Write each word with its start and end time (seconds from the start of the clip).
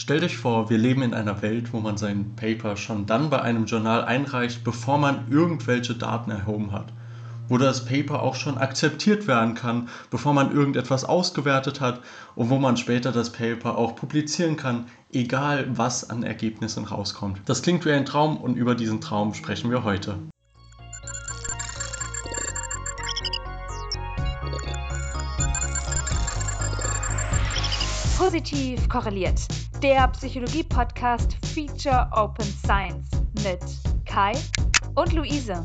Stellt 0.00 0.22
euch 0.22 0.38
vor, 0.38 0.70
wir 0.70 0.78
leben 0.78 1.02
in 1.02 1.12
einer 1.12 1.42
Welt, 1.42 1.74
wo 1.74 1.80
man 1.80 1.98
sein 1.98 2.34
Paper 2.34 2.78
schon 2.78 3.04
dann 3.04 3.28
bei 3.28 3.42
einem 3.42 3.66
Journal 3.66 4.02
einreicht, 4.02 4.64
bevor 4.64 4.96
man 4.96 5.26
irgendwelche 5.30 5.94
Daten 5.94 6.30
erhoben 6.30 6.72
hat. 6.72 6.86
Wo 7.48 7.58
das 7.58 7.84
Paper 7.84 8.22
auch 8.22 8.34
schon 8.34 8.56
akzeptiert 8.56 9.26
werden 9.28 9.54
kann, 9.54 9.90
bevor 10.10 10.32
man 10.32 10.52
irgendetwas 10.52 11.04
ausgewertet 11.04 11.82
hat 11.82 12.00
und 12.34 12.48
wo 12.48 12.56
man 12.56 12.78
später 12.78 13.12
das 13.12 13.30
Paper 13.30 13.76
auch 13.76 13.94
publizieren 13.94 14.56
kann, 14.56 14.86
egal 15.12 15.66
was 15.76 16.08
an 16.08 16.22
Ergebnissen 16.22 16.86
rauskommt. 16.86 17.42
Das 17.44 17.60
klingt 17.60 17.84
wie 17.84 17.92
ein 17.92 18.06
Traum 18.06 18.38
und 18.38 18.56
über 18.56 18.74
diesen 18.74 19.02
Traum 19.02 19.34
sprechen 19.34 19.70
wir 19.70 19.84
heute. 19.84 20.16
Positiv 28.30 28.88
korreliert 28.88 29.40
der 29.82 30.06
Psychologie-Podcast 30.06 31.36
Feature 31.52 32.08
Open 32.12 32.44
Science 32.44 33.10
mit 33.42 33.58
Kai 34.06 34.34
und 34.94 35.12
Luise. 35.12 35.64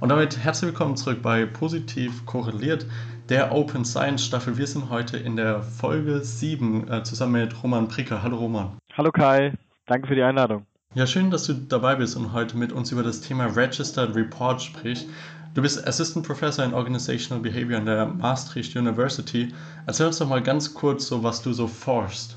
Und 0.00 0.08
damit 0.08 0.38
herzlich 0.38 0.70
willkommen 0.70 0.96
zurück 0.96 1.20
bei 1.20 1.44
Positiv 1.44 2.24
korreliert, 2.24 2.86
der 3.28 3.52
Open 3.52 3.84
Science 3.84 4.24
Staffel. 4.24 4.56
Wir 4.56 4.66
sind 4.66 4.88
heute 4.88 5.18
in 5.18 5.36
der 5.36 5.62
Folge 5.62 6.20
7 6.20 6.90
äh, 6.90 7.02
zusammen 7.02 7.32
mit 7.32 7.62
Roman 7.62 7.86
Pricker. 7.88 8.22
Hallo 8.22 8.38
Roman. 8.38 8.78
Hallo 8.96 9.12
Kai, 9.12 9.52
danke 9.84 10.08
für 10.08 10.14
die 10.14 10.22
Einladung. 10.22 10.64
Ja, 10.96 11.08
schön, 11.08 11.28
dass 11.28 11.42
du 11.42 11.54
dabei 11.54 11.96
bist 11.96 12.16
und 12.16 12.32
heute 12.32 12.56
mit 12.56 12.70
uns 12.70 12.92
über 12.92 13.02
das 13.02 13.20
Thema 13.20 13.46
Registered 13.46 14.14
Report 14.14 14.62
sprichst. 14.62 15.08
Du 15.52 15.60
bist 15.60 15.84
Assistant 15.88 16.24
Professor 16.24 16.64
in 16.64 16.72
Organizational 16.72 17.42
Behavior 17.42 17.80
an 17.80 17.86
der 17.86 18.06
Maastricht 18.06 18.76
University. 18.76 19.52
Erzähl 19.86 20.06
uns 20.06 20.18
doch 20.18 20.28
mal 20.28 20.40
ganz 20.40 20.72
kurz 20.72 21.08
so, 21.08 21.24
was 21.24 21.42
du 21.42 21.52
so 21.52 21.66
forschst. 21.66 22.36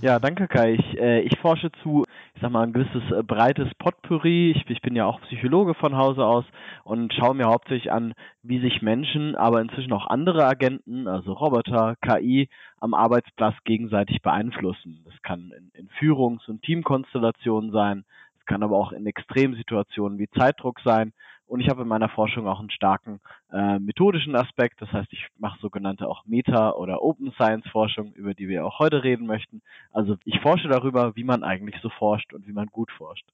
Ja, 0.00 0.18
danke 0.18 0.48
Kai. 0.48 0.76
Ich, 0.76 0.98
äh, 0.98 1.20
ich 1.20 1.38
forsche 1.38 1.70
zu, 1.82 2.05
ich 2.36 2.42
sag 2.42 2.50
mal, 2.50 2.64
ein 2.64 2.74
gewisses 2.74 3.02
äh, 3.12 3.22
breites 3.22 3.74
Potpourri. 3.78 4.50
Ich, 4.50 4.68
ich, 4.68 4.82
bin 4.82 4.94
ja 4.94 5.06
auch 5.06 5.22
Psychologe 5.22 5.72
von 5.72 5.96
Hause 5.96 6.22
aus 6.22 6.44
und 6.84 7.14
schaue 7.14 7.34
mir 7.34 7.46
hauptsächlich 7.46 7.90
an, 7.90 8.12
wie 8.42 8.60
sich 8.60 8.82
Menschen, 8.82 9.34
aber 9.36 9.62
inzwischen 9.62 9.92
auch 9.94 10.06
andere 10.06 10.44
Agenten, 10.44 11.08
also 11.08 11.32
Roboter, 11.32 11.96
KI, 12.02 12.50
am 12.78 12.92
Arbeitsplatz 12.92 13.54
gegenseitig 13.64 14.20
beeinflussen. 14.20 15.00
Das 15.06 15.14
kann 15.22 15.50
in, 15.56 15.70
in 15.72 15.88
Führungs- 15.98 16.46
und 16.46 16.60
Teamkonstellationen 16.60 17.72
sein, 17.72 18.04
es 18.38 18.44
kann 18.44 18.62
aber 18.62 18.76
auch 18.76 18.92
in 18.92 19.06
Extremsituationen 19.06 20.18
wie 20.18 20.28
Zeitdruck 20.28 20.80
sein 20.84 21.14
und 21.46 21.60
ich 21.60 21.68
habe 21.68 21.82
in 21.82 21.88
meiner 21.88 22.08
Forschung 22.08 22.46
auch 22.48 22.60
einen 22.60 22.70
starken 22.70 23.20
äh, 23.52 23.78
methodischen 23.78 24.34
Aspekt. 24.34 24.80
Das 24.82 24.92
heißt, 24.92 25.12
ich 25.12 25.26
mache 25.38 25.58
sogenannte 25.60 26.08
auch 26.08 26.24
Meta- 26.26 26.72
oder 26.72 27.02
Open 27.02 27.32
Science 27.32 27.66
Forschung, 27.70 28.12
über 28.14 28.34
die 28.34 28.48
wir 28.48 28.66
auch 28.66 28.78
heute 28.78 29.02
reden 29.02 29.26
möchten. 29.26 29.62
Also 29.92 30.16
ich 30.24 30.40
forsche 30.40 30.68
darüber, 30.68 31.14
wie 31.16 31.24
man 31.24 31.44
eigentlich 31.44 31.76
so 31.82 31.88
forscht 31.88 32.32
und 32.32 32.46
wie 32.46 32.52
man 32.52 32.66
gut 32.66 32.90
forscht. 32.92 33.26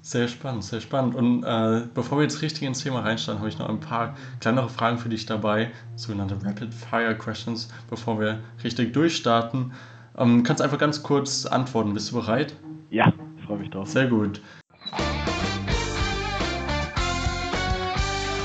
Sehr 0.00 0.28
spannend, 0.28 0.62
sehr 0.62 0.80
spannend. 0.80 1.16
Und 1.16 1.42
äh, 1.42 1.82
bevor 1.92 2.18
wir 2.18 2.22
jetzt 2.22 2.40
richtig 2.40 2.62
ins 2.62 2.82
Thema 2.82 3.00
reinstarten, 3.00 3.40
habe 3.40 3.48
ich 3.48 3.58
noch 3.58 3.68
ein 3.68 3.80
paar 3.80 4.14
kleinere 4.40 4.68
Fragen 4.68 4.98
für 4.98 5.08
dich 5.08 5.26
dabei, 5.26 5.72
sogenannte 5.96 6.36
Rapid 6.44 6.72
Fire 6.72 7.16
Questions, 7.16 7.74
bevor 7.90 8.20
wir 8.20 8.38
richtig 8.62 8.92
durchstarten. 8.92 9.72
Ähm, 10.16 10.44
kannst 10.44 10.62
einfach 10.62 10.78
ganz 10.78 11.02
kurz 11.02 11.44
antworten. 11.44 11.92
Bist 11.92 12.12
du 12.12 12.16
bereit? 12.20 12.54
Ja, 12.90 13.12
freue 13.46 13.58
mich 13.58 13.70
drauf. 13.70 13.88
Sehr 13.88 14.06
gut. 14.06 14.40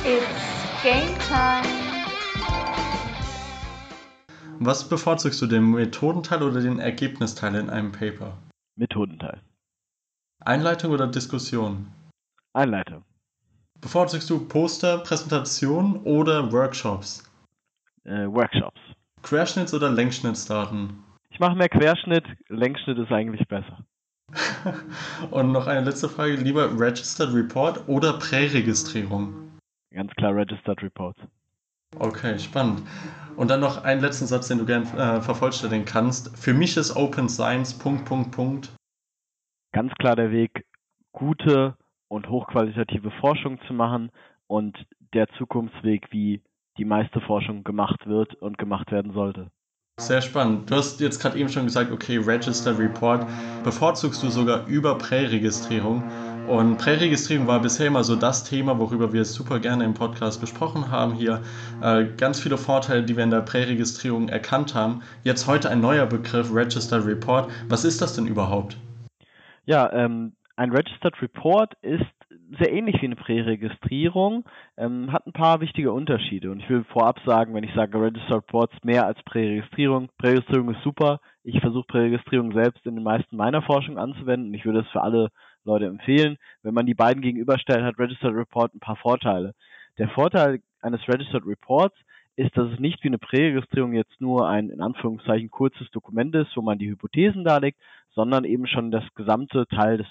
It's 0.03 0.81
game 0.81 1.15
time. 1.29 1.63
Was 4.57 4.89
bevorzugst 4.89 5.39
du, 5.43 5.45
den 5.45 5.69
Methodenteil 5.71 6.41
oder 6.41 6.59
den 6.59 6.79
Ergebnisteil 6.79 7.53
in 7.53 7.69
einem 7.69 7.91
Paper? 7.91 8.35
Methodenteil. 8.77 9.39
Einleitung 10.39 10.91
oder 10.91 11.05
Diskussion? 11.05 11.85
Einleitung. 12.53 13.03
Bevorzugst 13.79 14.27
du 14.31 14.39
Poster, 14.47 14.97
Präsentation 14.97 15.97
oder 16.03 16.51
Workshops? 16.51 17.23
Äh, 18.03 18.25
Workshops. 18.25 18.81
Querschnitts- 19.21 19.75
oder 19.75 19.91
Längsschnittsdaten? 19.91 21.03
Ich 21.29 21.39
mache 21.39 21.55
mehr 21.55 21.69
Querschnitt, 21.69 22.25
Längsschnitt 22.49 22.97
ist 22.97 23.11
eigentlich 23.11 23.47
besser. 23.47 23.85
Und 25.29 25.51
noch 25.51 25.67
eine 25.67 25.85
letzte 25.85 26.09
Frage, 26.09 26.37
lieber 26.37 26.79
Registered 26.79 27.35
Report 27.35 27.87
oder 27.87 28.13
Präregistrierung? 28.13 29.40
Ganz 29.93 30.11
klar 30.15 30.35
Registered 30.35 30.81
Report. 30.81 31.17
Okay, 31.97 32.39
spannend. 32.39 32.83
Und 33.35 33.49
dann 33.49 33.59
noch 33.59 33.83
einen 33.83 34.01
letzten 34.01 34.25
Satz, 34.25 34.47
den 34.47 34.59
du 34.59 34.65
gerne 34.65 34.85
äh, 34.85 35.21
vervollständigen 35.21 35.85
kannst. 35.85 36.37
Für 36.37 36.53
mich 36.53 36.77
ist 36.77 36.95
Open 36.95 37.27
Science 37.27 37.77
Punkt, 37.77 38.05
Punkt, 38.05 38.31
Punkt. 38.31 38.71
Ganz 39.73 39.93
klar 39.95 40.15
der 40.15 40.31
Weg, 40.31 40.65
gute 41.11 41.75
und 42.07 42.29
hochqualitative 42.29 43.11
Forschung 43.19 43.59
zu 43.67 43.73
machen 43.73 44.11
und 44.47 44.77
der 45.13 45.27
Zukunftsweg, 45.37 46.07
wie 46.11 46.41
die 46.77 46.85
meiste 46.85 47.19
Forschung 47.21 47.63
gemacht 47.63 48.05
wird 48.05 48.35
und 48.35 48.57
gemacht 48.57 48.91
werden 48.91 49.13
sollte. 49.13 49.51
Sehr 49.99 50.21
spannend. 50.21 50.69
Du 50.71 50.75
hast 50.75 50.99
jetzt 50.99 51.21
gerade 51.21 51.37
eben 51.37 51.49
schon 51.49 51.65
gesagt, 51.65 51.91
okay, 51.91 52.17
Registered 52.17 52.79
Report 52.79 53.27
bevorzugst 53.63 54.23
du 54.23 54.29
sogar 54.29 54.65
über 54.67 54.97
Präregistrierung. 54.97 56.03
Und 56.47 56.77
Präregistrierung 56.77 57.47
war 57.47 57.61
bisher 57.61 57.87
immer 57.87 58.03
so 58.03 58.15
das 58.15 58.43
Thema, 58.43 58.77
worüber 58.77 59.13
wir 59.13 59.23
super 59.25 59.59
gerne 59.59 59.85
im 59.85 59.93
Podcast 59.93 60.41
gesprochen 60.41 60.91
haben 60.91 61.13
hier. 61.13 61.41
Äh, 61.81 62.05
ganz 62.17 62.39
viele 62.41 62.57
Vorteile, 62.57 63.03
die 63.03 63.15
wir 63.15 63.23
in 63.23 63.29
der 63.29 63.41
Präregistrierung 63.41 64.27
erkannt 64.27 64.75
haben. 64.75 65.01
Jetzt 65.23 65.47
heute 65.47 65.69
ein 65.69 65.81
neuer 65.81 66.05
Begriff, 66.05 66.53
Registered 66.53 67.05
Report. 67.05 67.49
Was 67.69 67.85
ist 67.85 68.01
das 68.01 68.15
denn 68.15 68.25
überhaupt? 68.25 68.77
Ja, 69.65 69.91
ähm, 69.93 70.33
ein 70.55 70.71
Registered 70.71 71.21
Report 71.21 71.73
ist 71.81 72.05
sehr 72.59 72.73
ähnlich 72.73 73.01
wie 73.01 73.05
eine 73.05 73.15
Präregistrierung, 73.15 74.43
ähm, 74.77 75.11
hat 75.11 75.25
ein 75.25 75.33
paar 75.33 75.61
wichtige 75.61 75.93
Unterschiede. 75.93 76.51
Und 76.51 76.59
ich 76.59 76.69
will 76.69 76.83
vorab 76.85 77.19
sagen, 77.25 77.53
wenn 77.53 77.63
ich 77.63 77.73
sage 77.73 77.99
Registered 77.99 78.43
Reports 78.43 78.75
mehr 78.83 79.05
als 79.05 79.21
Präregistrierung, 79.23 80.09
Präregistrierung 80.17 80.73
ist 80.73 80.83
super. 80.83 81.19
Ich 81.43 81.59
versuche 81.61 81.85
Präregistrierung 81.87 82.51
selbst 82.53 82.85
in 82.85 82.95
den 82.95 83.03
meisten 83.03 83.37
meiner 83.37 83.61
Forschung 83.61 83.97
anzuwenden. 83.97 84.53
Ich 84.53 84.65
würde 84.65 84.81
es 84.81 84.87
für 84.89 85.01
alle 85.01 85.29
Leute 85.63 85.85
empfehlen. 85.85 86.37
Wenn 86.63 86.73
man 86.73 86.85
die 86.85 86.93
beiden 86.93 87.21
gegenüberstellt, 87.21 87.83
hat 87.83 87.99
Registered 87.99 88.35
Report 88.35 88.73
ein 88.73 88.79
paar 88.79 88.95
Vorteile. 88.95 89.53
Der 89.97 90.09
Vorteil 90.09 90.61
eines 90.81 91.07
Registered 91.07 91.45
Reports 91.45 91.95
ist, 92.35 92.55
dass 92.57 92.71
es 92.71 92.79
nicht 92.79 93.03
wie 93.03 93.09
eine 93.09 93.17
Präregistrierung 93.17 93.93
jetzt 93.93 94.19
nur 94.19 94.47
ein 94.47 94.69
in 94.69 94.81
Anführungszeichen 94.81 95.51
kurzes 95.51 95.89
Dokument 95.91 96.33
ist, 96.35 96.55
wo 96.55 96.61
man 96.61 96.79
die 96.79 96.89
Hypothesen 96.89 97.43
darlegt, 97.43 97.79
sondern 98.11 98.45
eben 98.45 98.67
schon 98.67 98.91
das 98.91 99.03
gesamte 99.15 99.67
Teil 99.67 99.97
des 99.97 100.07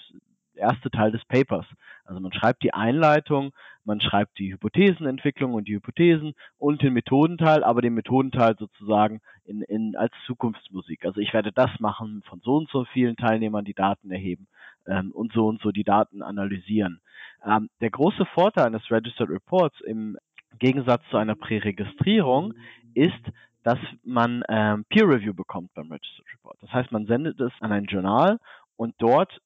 erste 0.54 0.90
Teil 0.90 1.10
des 1.10 1.24
Papers. 1.24 1.64
Also 2.04 2.20
man 2.20 2.32
schreibt 2.32 2.62
die 2.62 2.74
Einleitung, 2.74 3.52
man 3.84 4.00
schreibt 4.00 4.38
die 4.38 4.52
Hypothesenentwicklung 4.52 5.54
und 5.54 5.66
die 5.66 5.74
Hypothesen 5.74 6.34
und 6.58 6.82
den 6.82 6.92
Methodenteil, 6.92 7.64
aber 7.64 7.80
den 7.80 7.94
Methodenteil 7.94 8.56
sozusagen 8.58 9.20
in, 9.44 9.62
in 9.62 9.96
als 9.96 10.12
Zukunftsmusik. 10.26 11.06
Also 11.06 11.20
ich 11.20 11.32
werde 11.32 11.50
das 11.52 11.70
machen 11.80 12.22
von 12.28 12.40
so 12.40 12.56
und 12.56 12.68
so 12.68 12.84
vielen 12.84 13.16
Teilnehmern, 13.16 13.64
die 13.64 13.74
Daten 13.74 14.10
erheben 14.10 14.48
ähm, 14.90 15.12
und 15.12 15.32
so 15.32 15.46
und 15.46 15.62
so 15.62 15.70
die 15.70 15.84
Daten 15.84 16.22
analysieren. 16.22 17.00
Ähm, 17.46 17.70
der 17.80 17.90
große 17.90 18.26
Vorteil 18.34 18.66
eines 18.66 18.90
Registered 18.90 19.30
Reports 19.30 19.80
im 19.82 20.18
Gegensatz 20.58 21.02
zu 21.10 21.16
einer 21.16 21.36
Präregistrierung 21.36 22.54
ist, 22.94 23.22
dass 23.62 23.78
man 24.04 24.42
ähm, 24.48 24.84
Peer 24.88 25.06
Review 25.08 25.34
bekommt 25.34 25.72
beim 25.74 25.90
Registered 25.90 26.26
Report. 26.34 26.56
Das 26.60 26.72
heißt, 26.72 26.92
man 26.92 27.06
sendet 27.06 27.40
es 27.40 27.52
an 27.60 27.72
ein 27.72 27.84
Journal 27.84 28.38
und 28.76 28.94
dort 28.98 29.40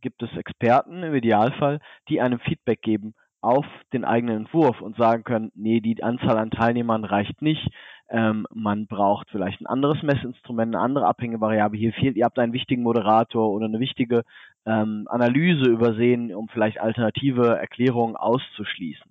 gibt 0.00 0.22
es 0.22 0.34
Experten 0.36 1.02
im 1.02 1.14
Idealfall, 1.14 1.80
die 2.08 2.20
einem 2.20 2.40
Feedback 2.40 2.80
geben 2.80 3.14
auf 3.42 3.66
den 3.92 4.04
eigenen 4.04 4.36
Entwurf 4.38 4.80
und 4.80 4.96
sagen 4.96 5.24
können, 5.24 5.50
nee, 5.54 5.80
die 5.80 6.02
Anzahl 6.02 6.38
an 6.38 6.50
Teilnehmern 6.50 7.04
reicht 7.04 7.40
nicht, 7.42 7.70
ähm, 8.10 8.46
man 8.52 8.86
braucht 8.88 9.30
vielleicht 9.30 9.60
ein 9.60 9.66
anderes 9.66 10.02
Messinstrument, 10.02 10.74
eine 10.74 10.82
andere 10.82 11.06
abhängige 11.06 11.40
Variable. 11.40 11.78
Hier 11.78 11.92
fehlt, 11.92 12.16
ihr 12.16 12.24
habt 12.24 12.38
einen 12.38 12.52
wichtigen 12.52 12.82
Moderator 12.82 13.50
oder 13.50 13.66
eine 13.66 13.78
wichtige 13.78 14.24
ähm, 14.66 15.06
Analyse 15.08 15.70
übersehen, 15.70 16.34
um 16.34 16.48
vielleicht 16.48 16.80
alternative 16.80 17.56
Erklärungen 17.56 18.16
auszuschließen. 18.16 19.10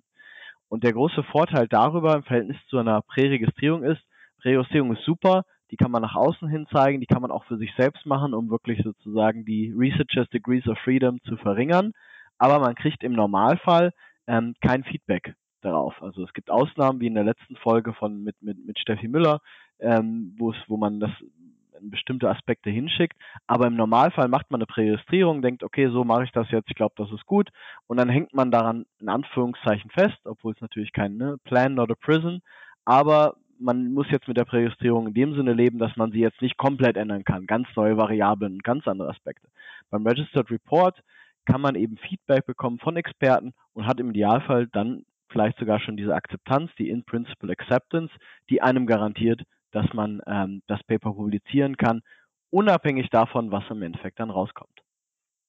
Und 0.68 0.84
der 0.84 0.92
große 0.92 1.22
Vorteil 1.24 1.66
darüber 1.66 2.14
im 2.14 2.22
Verhältnis 2.22 2.58
zu 2.68 2.78
einer 2.78 3.00
Präregistrierung 3.00 3.82
ist, 3.84 4.02
Präregistrierung 4.42 4.92
ist 4.94 5.04
super, 5.04 5.44
die 5.70 5.76
kann 5.76 5.90
man 5.90 6.02
nach 6.02 6.14
außen 6.14 6.48
hin 6.48 6.66
zeigen, 6.70 7.00
die 7.00 7.06
kann 7.06 7.22
man 7.22 7.30
auch 7.30 7.44
für 7.44 7.56
sich 7.56 7.72
selbst 7.76 8.04
machen, 8.04 8.34
um 8.34 8.50
wirklich 8.50 8.82
sozusagen 8.82 9.44
die 9.44 9.72
Researchers 9.76 10.28
Degrees 10.28 10.66
of 10.68 10.78
Freedom 10.78 11.22
zu 11.22 11.36
verringern. 11.38 11.92
Aber 12.38 12.58
man 12.58 12.74
kriegt 12.74 13.02
im 13.02 13.12
Normalfall 13.12 13.92
ähm, 14.26 14.54
kein 14.60 14.84
Feedback 14.84 15.34
darauf. 15.60 16.02
Also 16.02 16.24
es 16.24 16.32
gibt 16.32 16.50
Ausnahmen, 16.50 17.00
wie 17.00 17.06
in 17.06 17.14
der 17.14 17.24
letzten 17.24 17.56
Folge 17.56 17.92
von 17.92 18.22
mit, 18.22 18.40
mit, 18.42 18.64
mit 18.64 18.78
Steffi 18.78 19.08
Müller, 19.08 19.40
ähm, 19.78 20.34
wo 20.38 20.50
es, 20.50 20.56
wo 20.68 20.76
man 20.76 21.00
das 21.00 21.10
bestimmte 21.82 22.28
Aspekte 22.28 22.70
hinschickt. 22.70 23.16
Aber 23.46 23.66
im 23.66 23.76
Normalfall 23.76 24.28
macht 24.28 24.50
man 24.50 24.60
eine 24.60 24.66
Präregistrierung, 24.66 25.42
denkt, 25.42 25.62
okay, 25.62 25.88
so 25.90 26.04
mache 26.04 26.24
ich 26.24 26.32
das 26.32 26.50
jetzt, 26.50 26.68
ich 26.68 26.76
glaube, 26.76 26.94
das 26.96 27.10
ist 27.12 27.26
gut. 27.26 27.50
Und 27.86 27.96
dann 27.98 28.08
hängt 28.08 28.34
man 28.34 28.50
daran 28.50 28.86
in 29.00 29.08
Anführungszeichen 29.08 29.90
fest, 29.90 30.18
obwohl 30.24 30.52
es 30.52 30.60
natürlich 30.60 30.92
kein 30.92 31.16
ne, 31.16 31.36
Plan 31.44 31.78
a 31.78 31.86
Prison. 31.86 32.42
Aber 32.84 33.36
man 33.58 33.92
muss 33.92 34.10
jetzt 34.10 34.26
mit 34.26 34.36
der 34.36 34.44
Präregistrierung 34.44 35.08
in 35.08 35.14
dem 35.14 35.34
Sinne 35.34 35.52
leben, 35.52 35.78
dass 35.78 35.96
man 35.96 36.12
sie 36.12 36.20
jetzt 36.20 36.40
nicht 36.40 36.56
komplett 36.56 36.96
ändern 36.96 37.24
kann. 37.24 37.46
Ganz 37.46 37.68
neue 37.76 37.96
Variablen, 37.96 38.58
ganz 38.60 38.88
andere 38.88 39.10
Aspekte. 39.10 39.48
Beim 39.90 40.06
Registered 40.06 40.50
Report 40.50 41.02
kann 41.44 41.60
man 41.60 41.74
eben 41.74 41.96
Feedback 41.96 42.46
bekommen 42.46 42.78
von 42.78 42.96
Experten 42.96 43.52
und 43.74 43.86
hat 43.86 44.00
im 44.00 44.10
Idealfall 44.10 44.66
dann 44.68 45.04
vielleicht 45.30 45.58
sogar 45.58 45.80
schon 45.80 45.96
diese 45.96 46.14
Akzeptanz, 46.14 46.70
die 46.78 46.90
In-Principle 46.90 47.52
Acceptance, 47.52 48.12
die 48.48 48.62
einem 48.62 48.86
garantiert, 48.86 49.42
dass 49.72 49.92
man 49.92 50.20
ähm, 50.26 50.62
das 50.66 50.82
Paper 50.84 51.12
publizieren 51.12 51.76
kann, 51.76 52.02
unabhängig 52.50 53.08
davon, 53.10 53.50
was 53.50 53.64
im 53.70 53.82
Endeffekt 53.82 54.18
dann 54.18 54.30
rauskommt. 54.30 54.80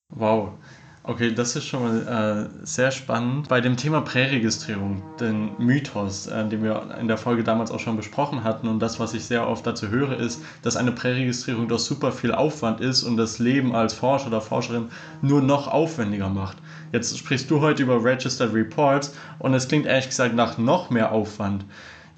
Wow. 0.10 0.54
Okay, 1.04 1.34
das 1.34 1.56
ist 1.56 1.66
schon 1.66 1.82
mal 1.82 2.50
äh, 2.62 2.66
sehr 2.66 2.92
spannend. 2.92 3.48
Bei 3.48 3.60
dem 3.60 3.76
Thema 3.76 4.02
Präregistrierung, 4.02 5.02
den 5.20 5.50
Mythos, 5.58 6.28
äh, 6.28 6.48
den 6.48 6.62
wir 6.64 6.96
in 7.00 7.08
der 7.08 7.18
Folge 7.18 7.44
damals 7.44 7.72
auch 7.72 7.80
schon 7.80 7.98
besprochen 7.98 8.44
hatten 8.44 8.68
und 8.68 8.80
das, 8.80 9.00
was 9.00 9.16
ich 9.16 9.26
sehr 9.26 9.48
oft 9.48 9.66
dazu 9.66 9.90
höre, 9.90 10.20
ist, 10.20 10.44
dass 10.62 10.78
eine 10.78 10.92
Präregistrierung 10.92 11.68
doch 11.68 11.80
super 11.80 12.12
viel 12.12 12.32
Aufwand 12.32 12.82
ist 12.82 13.02
und 13.02 13.18
das 13.18 13.40
Leben 13.40 13.74
als 13.76 13.96
Forscher 13.96 14.28
oder 14.28 14.42
Forscherin 14.42 14.90
nur 15.24 15.42
noch 15.42 15.68
aufwendiger 15.68 16.30
macht. 16.30 16.58
Jetzt 16.92 17.18
sprichst 17.18 17.50
du 17.50 17.62
heute 17.62 17.82
über 17.82 18.04
Registered 18.04 18.54
Reports 18.54 19.16
und 19.40 19.56
es 19.56 19.68
klingt 19.68 19.88
ehrlich 19.88 20.10
gesagt 20.10 20.36
nach 20.36 20.60
noch 20.60 20.92
mehr 20.92 21.12
Aufwand. 21.12 21.66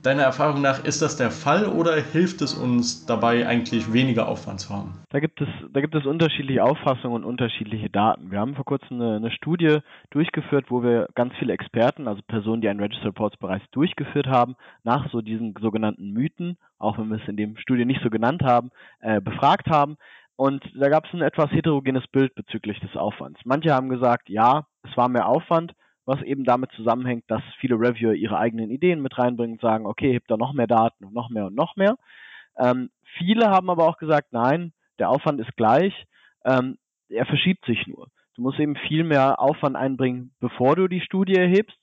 Deiner 0.03 0.23
Erfahrung 0.23 0.61
nach 0.61 0.83
ist 0.83 1.01
das 1.01 1.15
der 1.15 1.31
Fall 1.31 1.65
oder 1.65 1.95
hilft 1.95 2.41
es 2.41 2.53
uns 2.53 3.05
dabei 3.05 3.47
eigentlich 3.47 3.93
weniger 3.93 4.27
Aufwand 4.27 4.59
zu 4.59 4.73
haben? 4.73 5.01
Da 5.11 5.21
gibt 5.21 5.39
es, 5.39 5.47
da 5.71 5.79
gibt 5.79 5.95
es 5.95 6.05
unterschiedliche 6.05 6.61
Auffassungen 6.61 7.15
und 7.15 7.23
unterschiedliche 7.23 7.89
Daten. 7.89 8.29
Wir 8.29 8.41
haben 8.41 8.53
vor 8.55 8.65
kurzem 8.65 8.99
eine, 8.99 9.15
eine 9.15 9.31
Studie 9.31 9.79
durchgeführt, 10.11 10.65
wo 10.67 10.83
wir 10.83 11.07
ganz 11.15 11.33
viele 11.39 11.53
Experten, 11.53 12.09
also 12.09 12.21
Personen, 12.27 12.61
die 12.61 12.67
einen 12.67 12.81
Register 12.81 13.05
Reports 13.05 13.37
bereits 13.37 13.63
durchgeführt 13.71 14.27
haben, 14.27 14.57
nach 14.83 15.09
so 15.09 15.21
diesen 15.21 15.55
sogenannten 15.61 16.11
Mythen, 16.11 16.57
auch 16.79 16.97
wenn 16.97 17.07
wir 17.07 17.21
es 17.21 17.29
in 17.29 17.37
dem 17.37 17.55
Studie 17.55 17.85
nicht 17.85 18.01
so 18.03 18.09
genannt 18.09 18.43
haben, 18.43 18.71
äh, 18.99 19.21
befragt 19.21 19.69
haben. 19.69 19.95
Und 20.35 20.69
da 20.77 20.89
gab 20.89 21.05
es 21.05 21.13
ein 21.13 21.21
etwas 21.21 21.49
heterogenes 21.51 22.07
Bild 22.07 22.35
bezüglich 22.35 22.77
des 22.81 22.97
Aufwands. 22.97 23.39
Manche 23.45 23.73
haben 23.73 23.87
gesagt, 23.87 24.27
ja, 24.27 24.65
es 24.83 24.97
war 24.97 25.07
mehr 25.07 25.29
Aufwand, 25.29 25.73
was 26.05 26.21
eben 26.21 26.43
damit 26.43 26.71
zusammenhängt, 26.71 27.23
dass 27.27 27.41
viele 27.59 27.75
Reviewer 27.75 28.13
ihre 28.13 28.37
eigenen 28.37 28.69
Ideen 28.69 29.01
mit 29.01 29.17
reinbringen 29.17 29.53
und 29.53 29.61
sagen, 29.61 29.85
okay, 29.85 30.11
hebt 30.11 30.29
da 30.29 30.37
noch 30.37 30.53
mehr 30.53 30.67
Daten 30.67 31.05
und 31.05 31.13
noch 31.13 31.29
mehr 31.29 31.45
und 31.45 31.55
noch 31.55 31.75
mehr. 31.75 31.97
Ähm, 32.57 32.89
viele 33.17 33.49
haben 33.49 33.69
aber 33.69 33.87
auch 33.87 33.97
gesagt, 33.97 34.27
nein, 34.31 34.73
der 34.99 35.09
Aufwand 35.09 35.39
ist 35.39 35.55
gleich, 35.55 36.05
ähm, 36.45 36.77
er 37.09 37.25
verschiebt 37.25 37.65
sich 37.65 37.87
nur. 37.87 38.07
Du 38.35 38.41
musst 38.41 38.59
eben 38.59 38.75
viel 38.75 39.03
mehr 39.03 39.39
Aufwand 39.39 39.75
einbringen, 39.75 40.33
bevor 40.39 40.75
du 40.75 40.87
die 40.87 41.01
Studie 41.01 41.35
erhebst. 41.35 41.77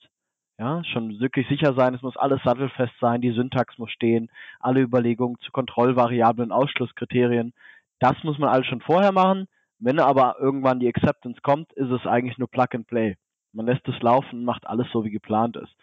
Ja, 0.59 0.83
schon 0.83 1.19
wirklich 1.19 1.47
sicher 1.47 1.73
sein, 1.73 1.95
es 1.95 2.03
muss 2.03 2.17
alles 2.17 2.39
sattelfest 2.43 2.93
sein, 2.99 3.21
die 3.21 3.31
Syntax 3.31 3.79
muss 3.79 3.89
stehen, 3.89 4.29
alle 4.59 4.81
Überlegungen 4.81 5.37
zu 5.39 5.51
Kontrollvariablen, 5.51 6.51
Ausschlusskriterien. 6.51 7.53
Das 7.99 8.23
muss 8.23 8.37
man 8.37 8.49
alles 8.49 8.67
schon 8.67 8.81
vorher 8.81 9.11
machen. 9.11 9.47
Wenn 9.79 9.99
aber 9.99 10.35
irgendwann 10.39 10.79
die 10.79 10.87
Acceptance 10.87 11.41
kommt, 11.41 11.73
ist 11.73 11.89
es 11.89 12.05
eigentlich 12.05 12.37
nur 12.37 12.47
Plug 12.47 12.67
and 12.73 12.85
Play. 12.85 13.15
Man 13.53 13.65
lässt 13.65 13.87
es 13.87 13.99
laufen 14.01 14.39
und 14.39 14.45
macht 14.45 14.67
alles 14.67 14.87
so, 14.91 15.03
wie 15.03 15.11
geplant 15.11 15.57
ist. 15.57 15.73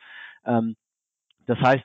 Ähm, 0.45 0.77
das 1.47 1.59
heißt, 1.59 1.85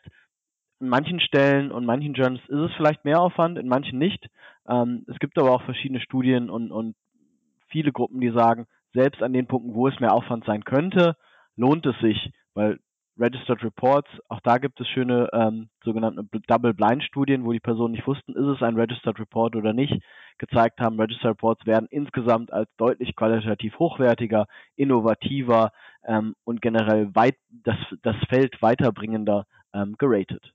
in 0.79 0.89
manchen 0.89 1.19
Stellen 1.19 1.71
und 1.71 1.85
manchen 1.85 2.13
Journals 2.13 2.43
ist 2.47 2.59
es 2.59 2.73
vielleicht 2.75 3.05
mehr 3.05 3.21
Aufwand, 3.21 3.57
in 3.57 3.67
manchen 3.67 3.99
nicht. 3.99 4.27
Ähm, 4.67 5.05
es 5.07 5.17
gibt 5.19 5.37
aber 5.37 5.51
auch 5.51 5.63
verschiedene 5.63 6.01
Studien 6.01 6.49
und, 6.49 6.71
und 6.71 6.95
viele 7.69 7.91
Gruppen, 7.91 8.19
die 8.19 8.31
sagen, 8.31 8.67
selbst 8.93 9.23
an 9.23 9.33
den 9.33 9.47
Punkten, 9.47 9.73
wo 9.73 9.87
es 9.87 9.99
mehr 9.99 10.13
Aufwand 10.13 10.45
sein 10.45 10.63
könnte, 10.63 11.15
lohnt 11.55 11.85
es 11.85 11.97
sich, 11.99 12.31
weil 12.53 12.79
Registered 13.17 13.63
Reports, 13.63 14.09
auch 14.27 14.39
da 14.41 14.57
gibt 14.57 14.79
es 14.81 14.87
schöne 14.87 15.29
ähm, 15.33 15.69
sogenannte 15.83 16.25
Double-Blind-Studien, 16.47 17.45
wo 17.45 17.51
die 17.51 17.59
Personen 17.59 17.93
nicht 17.93 18.07
wussten, 18.07 18.33
ist 18.33 18.57
es 18.57 18.63
ein 18.63 18.75
Registered 18.75 19.19
Report 19.19 19.55
oder 19.55 19.71
nicht, 19.73 20.01
gezeigt 20.39 20.79
haben, 20.79 20.99
Registered 20.99 21.31
Reports 21.31 21.65
werden 21.65 21.87
insgesamt 21.91 22.51
als 22.51 22.69
deutlich 22.77 23.15
qualitativ 23.15 23.77
hochwertiger, 23.77 24.47
innovativer 24.75 25.71
ähm, 26.05 26.35
und 26.43 26.61
generell 26.61 27.13
weit 27.13 27.35
das, 27.49 27.77
das 28.01 28.15
Feld 28.29 28.59
weiterbringender 28.61 29.45
ähm, 29.73 29.95
geratet. 29.99 30.53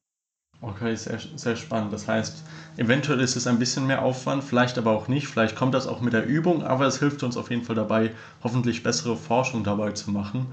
Okay, 0.60 0.96
sehr, 0.96 1.20
sehr 1.20 1.54
spannend. 1.54 1.92
Das 1.92 2.08
heißt, 2.08 2.44
eventuell 2.78 3.20
ist 3.20 3.36
es 3.36 3.46
ein 3.46 3.60
bisschen 3.60 3.86
mehr 3.86 4.02
Aufwand, 4.02 4.42
vielleicht 4.42 4.76
aber 4.76 4.90
auch 4.90 5.06
nicht. 5.06 5.28
Vielleicht 5.28 5.54
kommt 5.54 5.72
das 5.72 5.86
auch 5.86 6.00
mit 6.00 6.12
der 6.12 6.26
Übung, 6.26 6.64
aber 6.64 6.86
es 6.86 6.98
hilft 6.98 7.22
uns 7.22 7.36
auf 7.36 7.50
jeden 7.50 7.62
Fall 7.62 7.76
dabei, 7.76 8.10
hoffentlich 8.42 8.82
bessere 8.82 9.16
Forschung 9.16 9.62
dabei 9.62 9.92
zu 9.92 10.10
machen. 10.10 10.46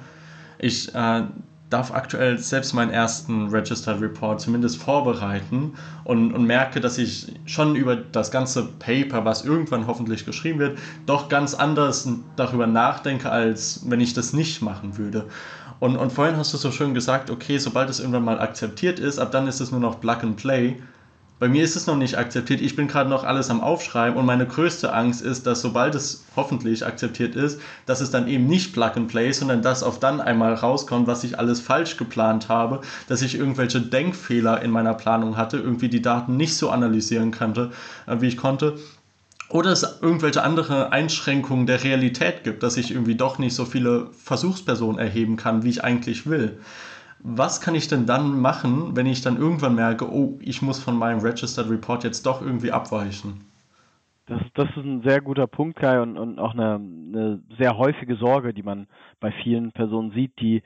Ich 0.60 0.94
äh, 0.94 1.24
darf 1.76 1.92
aktuell 1.92 2.38
selbst 2.38 2.74
meinen 2.74 2.92
ersten 2.92 3.50
Registered 3.50 4.00
Report 4.00 4.40
zumindest 4.40 4.78
vorbereiten 4.78 5.74
und, 6.06 6.32
und 6.32 6.46
merke, 6.46 6.80
dass 6.80 6.98
ich 6.98 7.34
schon 7.46 7.76
über 7.76 7.98
das 7.98 8.32
ganze 8.32 8.64
Paper, 8.80 9.26
was 9.26 9.44
irgendwann 9.44 9.86
hoffentlich 9.86 10.26
geschrieben 10.26 10.60
wird, 10.60 10.80
doch 11.06 11.28
ganz 11.28 11.54
anders 11.54 12.08
darüber 12.38 12.66
nachdenke, 12.66 13.30
als 13.30 13.82
wenn 13.90 14.00
ich 14.00 14.14
das 14.14 14.32
nicht 14.32 14.62
machen 14.62 14.98
würde. 14.98 15.26
Und, 15.82 15.98
und 15.98 16.14
vorhin 16.14 16.38
hast 16.38 16.54
du 16.54 16.58
so 16.58 16.72
schön 16.72 16.94
gesagt, 16.94 17.30
okay, 17.30 17.58
sobald 17.58 17.90
es 17.90 18.00
irgendwann 18.00 18.24
mal 18.24 18.40
akzeptiert 18.40 18.98
ist, 18.98 19.20
ab 19.20 19.32
dann 19.32 19.46
ist 19.46 19.60
es 19.60 19.72
nur 19.72 19.82
noch 19.82 20.00
Plug 20.00 20.20
and 20.22 20.38
Play. 20.38 20.78
Bei 21.38 21.50
mir 21.50 21.66
ist 21.66 21.76
es 21.76 21.86
noch 21.86 21.98
nicht 21.98 22.18
akzeptiert. 22.18 22.62
Ich 22.62 22.78
bin 22.78 22.88
gerade 22.88 23.10
noch 23.10 23.26
alles 23.26 23.50
am 23.50 23.60
Aufschreiben 23.60 24.18
und 24.18 24.26
meine 24.26 24.48
größte 24.48 24.94
Angst 24.94 25.22
ist, 25.22 25.46
dass 25.46 25.62
sobald 25.62 25.94
es 25.94 26.24
hoffentlich 26.38 26.86
akzeptiert 26.86 27.36
ist, 27.36 27.60
dass 27.86 28.00
es 28.00 28.10
dann 28.10 28.30
eben 28.30 28.48
nicht 28.48 28.72
Plug 28.72 28.92
and 28.96 29.10
Play, 29.10 29.34
sondern 29.34 29.62
dass 29.62 29.84
auf 29.84 30.00
dann 30.00 30.22
einmal 30.22 30.54
rauskommt, 30.54 31.08
was 31.08 31.26
ich 31.26 31.38
alles 31.38 31.60
falsch 31.60 31.98
geplant 31.98 32.48
habe, 32.48 32.80
dass 33.10 33.22
ich 33.22 33.38
irgendwelche 33.38 33.82
Denkfehler 33.82 34.62
in 34.62 34.72
meiner 34.72 34.94
Planung 34.94 35.36
hatte, 35.36 35.58
irgendwie 35.58 35.90
die 35.90 36.02
Daten 36.02 36.38
nicht 36.38 36.56
so 36.56 36.70
analysieren 36.70 37.32
konnte, 37.32 37.72
äh, 38.08 38.22
wie 38.22 38.28
ich 38.28 38.38
konnte. 38.38 38.78
Oder 39.50 39.72
es 39.72 39.86
irgendwelche 40.02 40.42
andere 40.42 40.94
Einschränkungen 40.94 41.68
der 41.68 41.84
Realität 41.84 42.46
gibt, 42.46 42.64
dass 42.64 42.78
ich 42.78 42.92
irgendwie 42.92 43.16
doch 43.16 43.40
nicht 43.40 43.56
so 43.56 43.66
viele 43.66 44.08
Versuchspersonen 44.24 45.00
erheben 45.00 45.36
kann, 45.36 45.64
wie 45.64 45.70
ich 45.70 45.84
eigentlich 45.84 46.28
will 46.28 46.58
was 47.28 47.60
kann 47.60 47.74
ich 47.74 47.88
denn 47.88 48.06
dann 48.06 48.40
machen, 48.40 48.96
wenn 48.96 49.08
ich 49.08 49.22
dann 49.22 49.38
irgendwann 49.38 49.74
merke, 49.76 50.12
oh, 50.12 50.38
ich 50.42 50.62
muss 50.62 50.82
von 50.82 50.96
meinem 50.96 51.20
Registered 51.20 51.70
Report 51.70 52.04
jetzt 52.04 52.26
doch 52.26 52.42
irgendwie 52.42 52.72
abweichen? 52.72 53.42
Das, 54.28 54.42
das 54.54 54.70
ist 54.70 54.78
ein 54.78 55.02
sehr 55.04 55.22
guter 55.22 55.48
Punkt, 55.48 55.80
Kai, 55.80 56.02
und, 56.02 56.18
und 56.18 56.40
auch 56.40 56.54
eine, 56.54 56.76
eine 56.76 57.42
sehr 57.58 57.78
häufige 57.78 58.16
Sorge, 58.16 58.54
die 58.54 58.64
man 58.64 58.88
bei 59.20 59.32
vielen 59.44 59.72
Personen 59.72 60.12
sieht, 60.12 60.40
die 60.40 60.62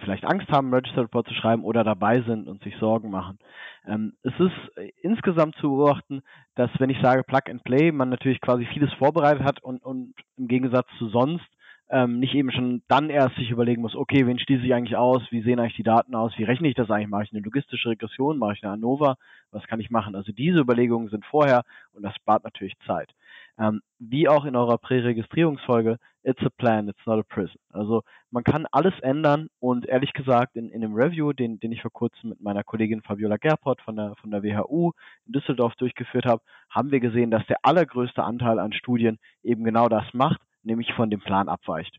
vielleicht 0.00 0.24
Angst 0.24 0.48
haben, 0.48 0.72
Registered 0.72 1.04
Report 1.04 1.28
zu 1.28 1.34
schreiben 1.34 1.64
oder 1.64 1.82
dabei 1.82 2.22
sind 2.22 2.48
und 2.48 2.62
sich 2.62 2.76
Sorgen 2.76 3.10
machen. 3.10 3.38
Ähm, 3.86 4.14
es 4.22 4.32
ist 4.38 4.92
insgesamt 5.00 5.56
zu 5.56 5.68
beobachten, 5.68 6.22
dass 6.56 6.70
wenn 6.78 6.90
ich 6.90 7.00
sage 7.00 7.22
Plug 7.22 7.42
and 7.48 7.64
Play, 7.64 7.92
man 7.92 8.10
natürlich 8.10 8.40
quasi 8.40 8.66
vieles 8.66 8.92
vorbereitet 8.94 9.44
hat 9.44 9.62
und, 9.62 9.82
und 9.82 10.14
im 10.36 10.48
Gegensatz 10.48 10.88
zu 10.98 11.08
sonst 11.08 11.46
ähm, 11.88 12.18
nicht 12.18 12.34
eben 12.34 12.50
schon 12.50 12.82
dann 12.88 13.10
erst 13.10 13.36
sich 13.36 13.50
überlegen 13.50 13.82
muss, 13.82 13.94
okay, 13.94 14.26
wen 14.26 14.38
schließe 14.38 14.64
ich 14.64 14.74
eigentlich 14.74 14.96
aus, 14.96 15.22
wie 15.30 15.42
sehen 15.42 15.60
eigentlich 15.60 15.76
die 15.76 15.84
Daten 15.84 16.14
aus, 16.14 16.32
wie 16.36 16.44
rechne 16.44 16.68
ich 16.68 16.74
das 16.74 16.90
eigentlich, 16.90 17.08
mache 17.08 17.24
ich 17.24 17.32
eine 17.32 17.42
logistische 17.42 17.90
Regression, 17.90 18.38
mache 18.38 18.54
ich 18.54 18.64
eine 18.64 18.72
ANOVA, 18.72 19.16
was 19.52 19.66
kann 19.66 19.80
ich 19.80 19.90
machen? 19.90 20.16
Also 20.16 20.32
diese 20.32 20.58
Überlegungen 20.58 21.08
sind 21.08 21.24
vorher 21.24 21.62
und 21.92 22.02
das 22.02 22.14
spart 22.16 22.44
natürlich 22.44 22.74
Zeit. 22.86 23.10
Ähm, 23.58 23.80
wie 23.98 24.28
auch 24.28 24.44
in 24.44 24.56
eurer 24.56 24.78
Präregistrierungsfolge, 24.78 25.98
it's 26.24 26.42
a 26.42 26.50
plan, 26.50 26.88
it's 26.88 27.06
not 27.06 27.20
a 27.20 27.22
prison. 27.22 27.58
Also 27.70 28.02
man 28.30 28.42
kann 28.42 28.66
alles 28.72 28.92
ändern 29.00 29.48
und 29.60 29.86
ehrlich 29.86 30.12
gesagt 30.12 30.56
in, 30.56 30.70
in 30.70 30.80
dem 30.80 30.94
Review, 30.94 31.32
den, 31.32 31.60
den 31.60 31.72
ich 31.72 31.82
vor 31.82 31.92
kurzem 31.92 32.30
mit 32.30 32.40
meiner 32.42 32.64
Kollegin 32.64 33.00
Fabiola 33.00 33.36
Gerport 33.36 33.80
von 33.80 33.96
der, 33.96 34.14
von 34.16 34.32
der 34.32 34.42
WHU 34.42 34.90
in 35.26 35.32
Düsseldorf 35.32 35.74
durchgeführt 35.76 36.26
habe, 36.26 36.42
haben 36.68 36.90
wir 36.90 37.00
gesehen, 37.00 37.30
dass 37.30 37.46
der 37.46 37.58
allergrößte 37.62 38.24
Anteil 38.24 38.58
an 38.58 38.72
Studien 38.72 39.18
eben 39.42 39.64
genau 39.64 39.88
das 39.88 40.04
macht, 40.12 40.40
nämlich 40.66 40.92
von 40.94 41.10
dem 41.10 41.20
Plan 41.20 41.48
abweicht. 41.48 41.96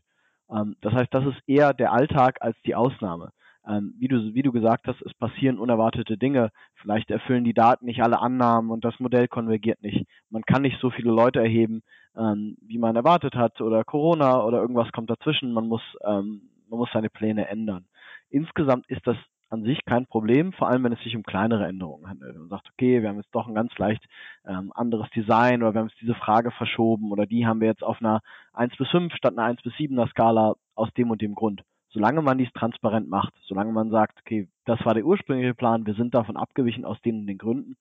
Ähm, 0.50 0.76
das 0.80 0.92
heißt, 0.92 1.12
das 1.12 1.26
ist 1.26 1.40
eher 1.46 1.74
der 1.74 1.92
Alltag 1.92 2.38
als 2.40 2.56
die 2.64 2.74
Ausnahme. 2.74 3.32
Ähm, 3.66 3.94
wie, 3.98 4.08
du, 4.08 4.34
wie 4.34 4.42
du 4.42 4.52
gesagt 4.52 4.86
hast, 4.86 5.02
es 5.02 5.12
passieren 5.14 5.58
unerwartete 5.58 6.16
Dinge. 6.16 6.50
Vielleicht 6.76 7.10
erfüllen 7.10 7.44
die 7.44 7.54
Daten 7.54 7.84
nicht 7.86 8.02
alle 8.02 8.20
Annahmen 8.20 8.70
und 8.70 8.84
das 8.84 8.98
Modell 8.98 9.28
konvergiert 9.28 9.82
nicht. 9.82 10.06
Man 10.30 10.42
kann 10.42 10.62
nicht 10.62 10.80
so 10.80 10.90
viele 10.90 11.10
Leute 11.10 11.40
erheben, 11.40 11.82
ähm, 12.16 12.56
wie 12.62 12.78
man 12.78 12.96
erwartet 12.96 13.34
hat 13.34 13.60
oder 13.60 13.84
Corona 13.84 14.42
oder 14.44 14.60
irgendwas 14.60 14.90
kommt 14.92 15.10
dazwischen. 15.10 15.52
Man 15.52 15.68
muss, 15.68 15.82
ähm, 16.04 16.48
man 16.70 16.78
muss 16.78 16.90
seine 16.92 17.10
Pläne 17.10 17.48
ändern. 17.48 17.86
Insgesamt 18.30 18.86
ist 18.88 19.06
das 19.06 19.16
an 19.50 19.62
sich 19.62 19.84
kein 19.84 20.06
Problem, 20.06 20.52
vor 20.52 20.68
allem 20.68 20.84
wenn 20.84 20.92
es 20.92 21.02
sich 21.02 21.16
um 21.16 21.22
kleinere 21.22 21.66
Änderungen 21.66 22.08
handelt. 22.08 22.36
Man 22.36 22.48
sagt, 22.48 22.68
okay, 22.72 23.02
wir 23.02 23.08
haben 23.08 23.16
jetzt 23.16 23.34
doch 23.34 23.48
ein 23.48 23.54
ganz 23.54 23.76
leicht 23.78 24.04
ähm, 24.46 24.72
anderes 24.74 25.08
Design 25.10 25.62
oder 25.62 25.74
wir 25.74 25.80
haben 25.80 25.88
jetzt 25.88 26.00
diese 26.00 26.14
Frage 26.14 26.50
verschoben 26.50 27.10
oder 27.12 27.26
die 27.26 27.46
haben 27.46 27.60
wir 27.60 27.68
jetzt 27.68 27.82
auf 27.82 28.00
einer 28.00 28.20
1 28.52 28.76
bis 28.76 28.88
5 28.90 29.14
statt 29.14 29.32
einer 29.36 29.46
1 29.46 29.62
bis 29.62 29.72
7er 29.74 30.08
Skala 30.10 30.54
aus 30.74 30.92
dem 30.94 31.10
und 31.10 31.22
dem 31.22 31.34
Grund. 31.34 31.62
Solange 31.90 32.20
man 32.20 32.36
dies 32.36 32.52
transparent 32.52 33.08
macht, 33.08 33.32
solange 33.44 33.72
man 33.72 33.90
sagt, 33.90 34.18
okay, 34.20 34.48
das 34.66 34.84
war 34.84 34.94
der 34.94 35.06
ursprüngliche 35.06 35.54
Plan, 35.54 35.86
wir 35.86 35.94
sind 35.94 36.14
davon 36.14 36.36
abgewichen 36.36 36.84
aus 36.84 37.00
den 37.00 37.20
und 37.20 37.26
den 37.26 37.38
Gründen, 37.38 37.76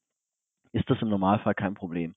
ist 0.71 0.89
das 0.89 1.01
im 1.01 1.09
Normalfall 1.09 1.55
kein 1.55 1.74
Problem. 1.74 2.15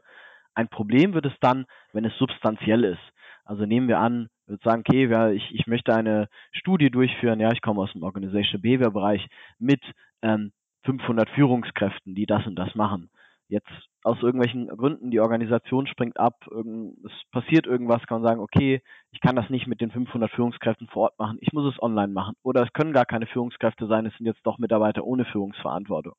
Ein 0.54 0.68
Problem 0.68 1.14
wird 1.14 1.26
es 1.26 1.32
dann, 1.40 1.66
wenn 1.92 2.04
es 2.04 2.16
substanziell 2.18 2.84
ist. 2.84 3.02
Also 3.44 3.66
nehmen 3.66 3.88
wir 3.88 3.98
an, 3.98 4.28
wir 4.50 4.58
sagen, 4.62 4.82
okay, 4.86 5.06
ja, 5.06 5.30
ich, 5.30 5.50
ich 5.52 5.66
möchte 5.66 5.94
eine 5.94 6.28
Studie 6.52 6.90
durchführen, 6.90 7.40
ja, 7.40 7.52
ich 7.52 7.62
komme 7.62 7.80
aus 7.80 7.92
dem 7.92 8.02
Organizational 8.02 8.62
Behavior 8.62 8.90
Bereich 8.92 9.26
mit 9.58 9.82
ähm, 10.22 10.52
500 10.84 11.28
Führungskräften, 11.30 12.14
die 12.14 12.26
das 12.26 12.46
und 12.46 12.56
das 12.56 12.74
machen. 12.74 13.10
Jetzt 13.48 13.70
aus 14.04 14.22
irgendwelchen 14.22 14.68
Gründen, 14.68 15.10
die 15.10 15.20
Organisation 15.20 15.86
springt 15.86 16.18
ab, 16.18 16.46
es 17.04 17.12
passiert 17.32 17.66
irgendwas, 17.66 18.06
kann 18.06 18.22
man 18.22 18.28
sagen, 18.28 18.40
okay, 18.40 18.80
ich 19.10 19.20
kann 19.20 19.36
das 19.36 19.50
nicht 19.50 19.66
mit 19.66 19.80
den 19.80 19.90
500 19.90 20.30
Führungskräften 20.30 20.86
vor 20.86 21.02
Ort 21.02 21.18
machen, 21.18 21.38
ich 21.40 21.52
muss 21.52 21.74
es 21.74 21.82
online 21.82 22.12
machen. 22.12 22.36
Oder 22.42 22.62
es 22.62 22.72
können 22.72 22.92
gar 22.92 23.04
keine 23.04 23.26
Führungskräfte 23.26 23.88
sein, 23.88 24.06
es 24.06 24.16
sind 24.16 24.26
jetzt 24.26 24.46
doch 24.46 24.58
Mitarbeiter 24.58 25.04
ohne 25.04 25.24
Führungsverantwortung. 25.24 26.14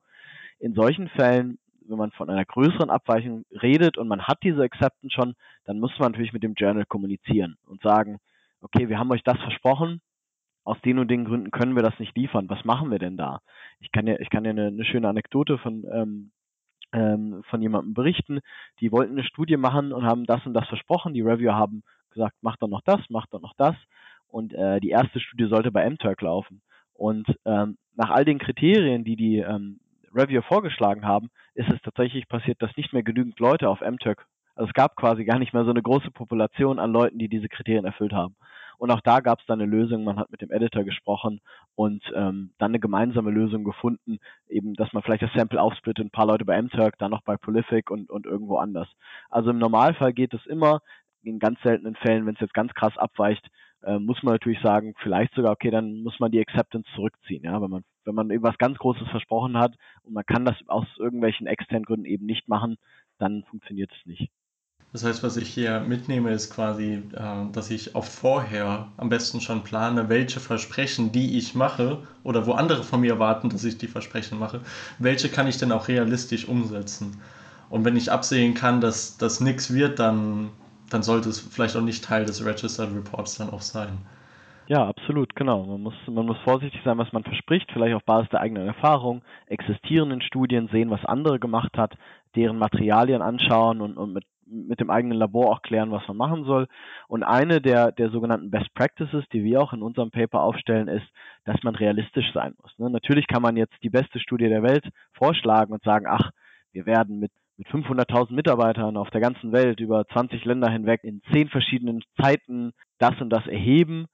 In 0.58 0.74
solchen 0.74 1.08
Fällen, 1.08 1.58
wenn 1.88 1.98
man 1.98 2.10
von 2.12 2.30
einer 2.30 2.44
größeren 2.44 2.90
Abweichung 2.90 3.44
redet 3.62 3.98
und 3.98 4.08
man 4.08 4.22
hat 4.22 4.38
diese 4.42 4.62
Acceptance 4.62 5.14
schon, 5.14 5.34
dann 5.64 5.80
muss 5.80 5.98
man 5.98 6.12
natürlich 6.12 6.32
mit 6.32 6.42
dem 6.42 6.54
Journal 6.54 6.84
kommunizieren 6.86 7.56
und 7.66 7.82
sagen, 7.82 8.18
okay, 8.60 8.88
wir 8.88 8.98
haben 8.98 9.10
euch 9.10 9.22
das 9.22 9.38
versprochen, 9.38 10.00
aus 10.64 10.80
den 10.82 10.98
und 10.98 11.10
den 11.10 11.24
Gründen 11.24 11.50
können 11.50 11.74
wir 11.74 11.82
das 11.82 11.98
nicht 11.98 12.16
liefern. 12.16 12.48
Was 12.48 12.64
machen 12.64 12.90
wir 12.90 12.98
denn 12.98 13.16
da? 13.16 13.40
Ich 13.80 13.90
kann 13.90 14.06
ja, 14.06 14.18
ich 14.20 14.30
kann 14.30 14.44
ja 14.44 14.50
eine, 14.50 14.68
eine 14.68 14.84
schöne 14.84 15.08
Anekdote 15.08 15.58
von 15.58 15.84
ähm, 15.92 16.30
ähm, 16.92 17.42
von 17.48 17.62
jemandem 17.62 17.94
berichten, 17.94 18.40
die 18.80 18.92
wollten 18.92 19.12
eine 19.12 19.24
Studie 19.24 19.56
machen 19.56 19.92
und 19.92 20.04
haben 20.04 20.24
das 20.24 20.44
und 20.46 20.54
das 20.54 20.68
versprochen. 20.68 21.14
Die 21.14 21.22
Reviewer 21.22 21.54
haben 21.54 21.82
gesagt, 22.10 22.36
mach 22.42 22.56
doch 22.58 22.68
noch 22.68 22.82
das, 22.82 23.00
mach 23.08 23.26
doch 23.26 23.40
noch 23.40 23.54
das. 23.56 23.74
Und 24.28 24.52
äh, 24.52 24.80
die 24.80 24.90
erste 24.90 25.20
Studie 25.20 25.48
sollte 25.48 25.72
bei 25.72 25.88
MTurk 25.88 26.20
laufen. 26.20 26.62
Und 26.94 27.26
ähm, 27.44 27.76
nach 27.94 28.10
all 28.10 28.24
den 28.24 28.38
Kriterien, 28.38 29.04
die 29.04 29.16
die 29.16 29.38
ähm, 29.38 29.80
Reviewer 30.14 30.42
vorgeschlagen 30.42 31.04
haben, 31.04 31.30
ist 31.54 31.70
es 31.70 31.80
tatsächlich 31.82 32.28
passiert, 32.28 32.60
dass 32.62 32.76
nicht 32.76 32.92
mehr 32.92 33.02
genügend 33.02 33.38
Leute 33.38 33.68
auf 33.68 33.80
MTurk, 33.80 34.26
also 34.54 34.68
es 34.68 34.74
gab 34.74 34.96
quasi 34.96 35.24
gar 35.24 35.38
nicht 35.38 35.54
mehr 35.54 35.64
so 35.64 35.70
eine 35.70 35.82
große 35.82 36.10
Population 36.10 36.78
an 36.78 36.92
Leuten, 36.92 37.18
die 37.18 37.28
diese 37.28 37.48
Kriterien 37.48 37.84
erfüllt 37.84 38.12
haben. 38.12 38.36
Und 38.78 38.90
auch 38.90 39.00
da 39.00 39.20
gab 39.20 39.38
es 39.38 39.46
dann 39.46 39.60
eine 39.60 39.70
Lösung. 39.70 40.04
Man 40.04 40.18
hat 40.18 40.30
mit 40.30 40.42
dem 40.42 40.50
Editor 40.50 40.84
gesprochen 40.84 41.40
und 41.74 42.02
ähm, 42.14 42.52
dann 42.58 42.72
eine 42.72 42.80
gemeinsame 42.80 43.30
Lösung 43.30 43.64
gefunden, 43.64 44.18
eben, 44.48 44.74
dass 44.74 44.92
man 44.92 45.02
vielleicht 45.02 45.22
das 45.22 45.32
Sample 45.34 45.60
aufsplittet, 45.60 46.04
ein 46.04 46.10
paar 46.10 46.26
Leute 46.26 46.44
bei 46.44 46.60
MTurk, 46.60 46.98
dann 46.98 47.12
noch 47.12 47.22
bei 47.22 47.36
Prolific 47.36 47.90
und, 47.90 48.10
und 48.10 48.26
irgendwo 48.26 48.56
anders. 48.56 48.88
Also 49.30 49.50
im 49.50 49.58
Normalfall 49.58 50.12
geht 50.12 50.34
es 50.34 50.44
immer. 50.46 50.80
In 51.22 51.38
ganz 51.38 51.60
seltenen 51.62 51.94
Fällen, 51.94 52.26
wenn 52.26 52.34
es 52.34 52.40
jetzt 52.40 52.54
ganz 52.54 52.74
krass 52.74 52.98
abweicht, 52.98 53.46
äh, 53.84 53.98
muss 53.98 54.22
man 54.22 54.34
natürlich 54.34 54.60
sagen, 54.60 54.94
vielleicht 55.02 55.34
sogar, 55.34 55.52
okay, 55.52 55.70
dann 55.70 56.02
muss 56.02 56.18
man 56.20 56.30
die 56.30 56.40
Acceptance 56.40 56.88
zurückziehen, 56.94 57.44
ja, 57.44 57.60
wenn 57.60 57.70
man, 57.70 57.84
wenn 58.04 58.14
man 58.14 58.30
irgendwas 58.30 58.58
ganz 58.58 58.78
Großes 58.78 59.08
versprochen 59.08 59.58
hat 59.58 59.74
und 60.02 60.14
man 60.14 60.26
kann 60.26 60.44
das 60.44 60.56
aus 60.66 60.86
irgendwelchen 60.98 61.46
externen 61.46 61.84
Gründen 61.84 62.06
eben 62.06 62.26
nicht 62.26 62.48
machen, 62.48 62.76
dann 63.18 63.44
funktioniert 63.44 63.90
es 63.92 64.06
nicht. 64.06 64.30
Das 64.92 65.04
heißt, 65.04 65.22
was 65.22 65.38
ich 65.38 65.48
hier 65.48 65.80
mitnehme, 65.80 66.32
ist 66.32 66.54
quasi, 66.54 67.02
äh, 67.14 67.50
dass 67.52 67.70
ich 67.70 67.94
auch 67.94 68.04
vorher 68.04 68.88
am 68.98 69.08
besten 69.08 69.40
schon 69.40 69.64
plane, 69.64 70.10
welche 70.10 70.38
Versprechen, 70.38 71.12
die 71.12 71.38
ich 71.38 71.54
mache 71.54 72.02
oder 72.24 72.46
wo 72.46 72.52
andere 72.52 72.82
von 72.82 73.00
mir 73.00 73.12
erwarten, 73.12 73.48
dass 73.48 73.64
ich 73.64 73.78
die 73.78 73.86
Versprechen 73.88 74.38
mache, 74.38 74.60
welche 74.98 75.30
kann 75.30 75.46
ich 75.46 75.56
denn 75.56 75.72
auch 75.72 75.88
realistisch 75.88 76.46
umsetzen. 76.46 77.22
Und 77.70 77.86
wenn 77.86 77.96
ich 77.96 78.12
absehen 78.12 78.52
kann, 78.52 78.82
dass 78.82 79.16
das 79.16 79.40
nichts 79.40 79.72
wird, 79.72 79.98
dann, 79.98 80.50
dann 80.92 81.02
sollte 81.02 81.28
es 81.28 81.40
vielleicht 81.40 81.76
auch 81.76 81.82
nicht 81.82 82.04
Teil 82.04 82.24
des 82.24 82.44
Registered 82.44 82.94
Reports 82.94 83.38
dann 83.38 83.50
auch 83.50 83.62
sein. 83.62 83.98
Ja, 84.68 84.86
absolut, 84.86 85.34
genau. 85.34 85.64
Man 85.64 85.82
muss, 85.82 85.94
man 86.06 86.24
muss 86.26 86.38
vorsichtig 86.44 86.80
sein, 86.84 86.96
was 86.96 87.12
man 87.12 87.24
verspricht, 87.24 87.70
vielleicht 87.72 87.94
auf 87.94 88.04
Basis 88.04 88.30
der 88.30 88.40
eigenen 88.40 88.66
Erfahrung, 88.66 89.22
existierenden 89.46 90.22
Studien 90.22 90.68
sehen, 90.72 90.90
was 90.90 91.04
andere 91.04 91.38
gemacht 91.40 91.76
hat, 91.76 91.94
deren 92.36 92.58
Materialien 92.58 93.22
anschauen 93.22 93.80
und, 93.80 93.96
und 93.96 94.12
mit 94.12 94.24
mit 94.52 94.80
dem 94.80 94.90
eigenen 94.90 95.18
Labor 95.18 95.50
auch 95.50 95.62
klären, 95.62 95.90
was 95.92 96.06
man 96.08 96.16
machen 96.16 96.44
soll. 96.44 96.68
Und 97.08 97.22
eine 97.22 97.60
der, 97.60 97.90
der 97.90 98.10
sogenannten 98.10 98.50
Best 98.50 98.72
Practices, 98.74 99.24
die 99.32 99.42
wir 99.44 99.60
auch 99.60 99.72
in 99.72 99.82
unserem 99.82 100.10
Paper 100.10 100.40
aufstellen, 100.42 100.88
ist, 100.88 101.06
dass 101.44 101.62
man 101.62 101.74
realistisch 101.74 102.30
sein 102.34 102.54
muss. 102.60 102.72
Ne? 102.78 102.90
Natürlich 102.90 103.26
kann 103.26 103.42
man 103.42 103.56
jetzt 103.56 103.74
die 103.82 103.90
beste 103.90 104.20
Studie 104.20 104.48
der 104.48 104.62
Welt 104.62 104.86
vorschlagen 105.12 105.72
und 105.72 105.82
sagen, 105.82 106.06
ach, 106.06 106.30
wir 106.72 106.86
werden 106.86 107.18
mit 107.18 107.32
mit 107.62 107.68
500.000 107.68 108.32
Mitarbeitern 108.32 108.96
auf 108.96 109.10
der 109.10 109.20
ganzen 109.20 109.52
Welt 109.52 109.78
über 109.78 110.04
20 110.06 110.44
Länder 110.44 110.68
hinweg 110.68 111.04
in 111.04 111.22
zehn 111.32 111.48
verschiedenen 111.48 112.02
Zeiten 112.20 112.72
das 112.98 113.20
und 113.20 113.30
das 113.30 113.46
erheben. 113.46 114.06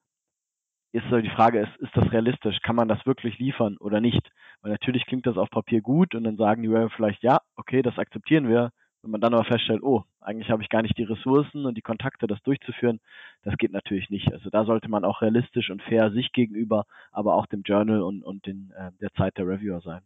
Ist 0.93 1.07
die 1.11 1.31
Frage, 1.31 1.61
ist, 1.61 1.76
ist 1.78 1.97
das 1.97 2.12
realistisch? 2.12 2.59
Kann 2.62 2.76
man 2.76 2.88
das 2.88 3.05
wirklich 3.07 3.38
liefern 3.38 3.76
oder 3.78 4.00
nicht? 4.00 4.31
Weil 4.61 4.73
natürlich 4.73 5.07
klingt 5.07 5.26
das 5.26 5.37
auf 5.37 5.50
Papier 5.50 5.81
gut 5.81 6.14
und 6.14 6.25
dann 6.25 6.37
sagen 6.37 6.62
die 6.62 6.71
Web 6.71 6.90
vielleicht, 6.95 7.23
ja, 7.23 7.38
okay, 7.57 7.83
das 7.83 7.99
akzeptieren 7.99 8.49
wir. 8.49 8.71
Wenn 9.02 9.12
man 9.12 9.21
dann 9.21 9.33
aber 9.33 9.45
feststellt, 9.45 9.83
oh, 9.83 10.02
eigentlich 10.21 10.50
habe 10.50 10.62
ich 10.62 10.69
gar 10.69 10.83
nicht 10.83 10.99
die 10.99 11.05
Ressourcen 11.05 11.67
und 11.67 11.76
die 11.76 11.83
Kontakte, 11.83 12.26
das 12.26 12.43
durchzuführen, 12.43 13.00
das 13.45 13.57
geht 13.57 13.73
natürlich 13.73 14.11
nicht. 14.11 14.33
Also 14.33 14.50
da 14.50 14.64
sollte 14.64 14.90
man 14.90 15.05
auch 15.05 15.23
realistisch 15.23 15.71
und 15.71 15.83
fair 15.83 16.11
sich 16.11 16.33
gegenüber, 16.33 16.85
aber 17.12 17.35
auch 17.35 17.47
dem 17.47 17.62
Journal 17.62 18.02
und, 18.02 18.23
und 18.25 18.45
den, 18.47 18.73
äh, 18.76 18.90
der 19.00 19.12
Zeit 19.12 19.38
der 19.38 19.47
Reviewer 19.47 19.81
sein. 19.81 20.02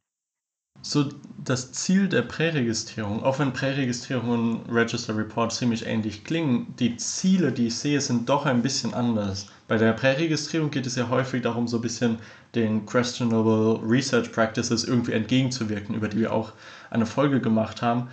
So, 0.85 1.09
das 1.39 1.71
Ziel 1.71 2.09
der 2.09 2.23
Präregistrierung, 2.23 3.23
auch 3.23 3.39
wenn 3.39 3.53
Präregistrierung 3.53 4.31
und 4.31 4.75
Register 4.75 5.17
Report 5.17 5.53
ziemlich 5.53 5.87
ähnlich 5.87 6.25
klingen, 6.25 6.75
die 6.81 6.97
Ziele, 6.97 7.53
die 7.53 7.69
ich 7.69 7.77
sehe, 7.77 8.01
sind 8.01 8.29
doch 8.29 8.47
ein 8.47 8.63
bisschen 8.63 8.93
anders. 8.93 9.47
Bei 9.69 9.79
der 9.79 9.93
Präregistrierung 9.93 10.73
geht 10.73 10.87
es 10.87 10.97
ja 10.97 11.09
häufig 11.09 11.43
darum, 11.43 11.69
so 11.69 11.79
ein 11.79 11.83
bisschen 11.83 12.19
den 12.57 12.85
questionable 12.85 13.81
Research 13.89 14.33
Practices 14.33 14.83
irgendwie 14.83 15.13
entgegenzuwirken, 15.13 15.95
über 15.95 16.09
die 16.09 16.19
wir 16.19 16.33
auch 16.33 16.53
eine 16.91 17.07
Folge 17.07 17.41
gemacht 17.41 17.81
haben 17.81 18.09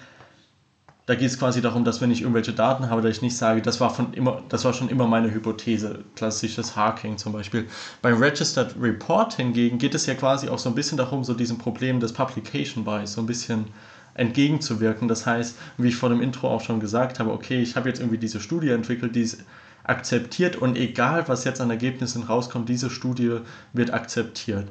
da 1.10 1.16
geht 1.16 1.32
es 1.32 1.39
quasi 1.39 1.60
darum, 1.60 1.84
dass 1.84 2.01
wenn 2.01 2.12
ich 2.12 2.22
irgendwelche 2.22 2.54
Daten 2.54 2.92
habe, 2.92 3.01
dass 3.01 3.16
ich 3.16 3.24
nicht 3.24 3.36
sage, 3.36 3.63
das 3.63 3.80
war, 3.80 3.89
von 3.89 4.13
immer, 4.13 4.44
das 4.48 4.63
war 4.63 4.74
schon 4.74 4.89
immer 4.89 5.08
meine 5.08 5.34
Hypothese, 5.34 6.04
klassisches 6.16 6.75
Hacking 6.75 7.18
zum 7.18 7.34
Beispiel. 7.34 7.66
Beim 8.04 8.22
Registered 8.22 8.75
Report 8.80 9.34
hingegen 9.34 9.80
geht 9.80 9.96
es 9.96 10.06
ja 10.06 10.13
quasi 10.13 10.50
auch 10.50 10.60
so 10.60 10.70
ein 10.70 10.75
bisschen 10.75 11.00
darum, 11.00 11.24
so 11.24 11.34
diesem 11.34 11.58
Problem 11.58 12.00
des 12.00 12.13
Publication 12.13 12.84
Bias 12.84 13.13
so 13.13 13.22
ein 13.22 13.25
bisschen 13.25 13.70
entgegenzuwirken. 14.13 15.08
Das 15.08 15.25
heißt, 15.25 15.58
wie 15.80 15.88
ich 15.88 15.96
vor 15.96 16.10
dem 16.10 16.22
Intro 16.22 16.48
auch 16.48 16.62
schon 16.62 16.80
gesagt 16.80 17.20
habe, 17.20 17.32
okay, 17.32 17.60
ich 17.60 17.75
habe 17.75 17.89
jetzt 17.89 18.01
irgendwie 18.01 18.20
diese 18.20 18.39
Studie 18.39 18.70
entwickelt, 18.70 19.16
die 19.16 19.24
ist 19.24 19.44
akzeptiert 19.86 20.58
und 20.58 20.78
egal, 20.78 21.28
was 21.28 21.44
jetzt 21.44 21.60
an 21.60 21.72
Ergebnissen 21.72 22.22
rauskommt, 22.22 22.70
diese 22.70 22.92
Studie 22.92 23.38
wird 23.74 23.92
akzeptiert. 23.92 24.68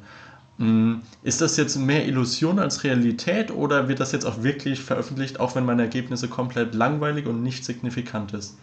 Mm, 0.59 1.03
ist 1.23 1.41
das 1.41 1.57
jetzt 1.57 1.77
mehr 1.77 2.07
Illusion 2.07 2.59
als 2.59 2.83
Realität 2.83 3.53
oder 3.53 3.89
wird 3.89 4.01
das 4.01 4.13
jetzt 4.13 4.25
auch 4.25 4.43
wirklich 4.43 4.81
veröffentlicht, 4.81 5.39
auch 5.39 5.55
wenn 5.55 5.65
meine 5.65 5.83
Ergebnisse 5.83 6.29
komplett 6.29 6.75
langweilig 6.75 7.27
und 7.27 7.43
nicht 7.43 7.65
signifikant 7.65 8.35
ist? 8.35 8.59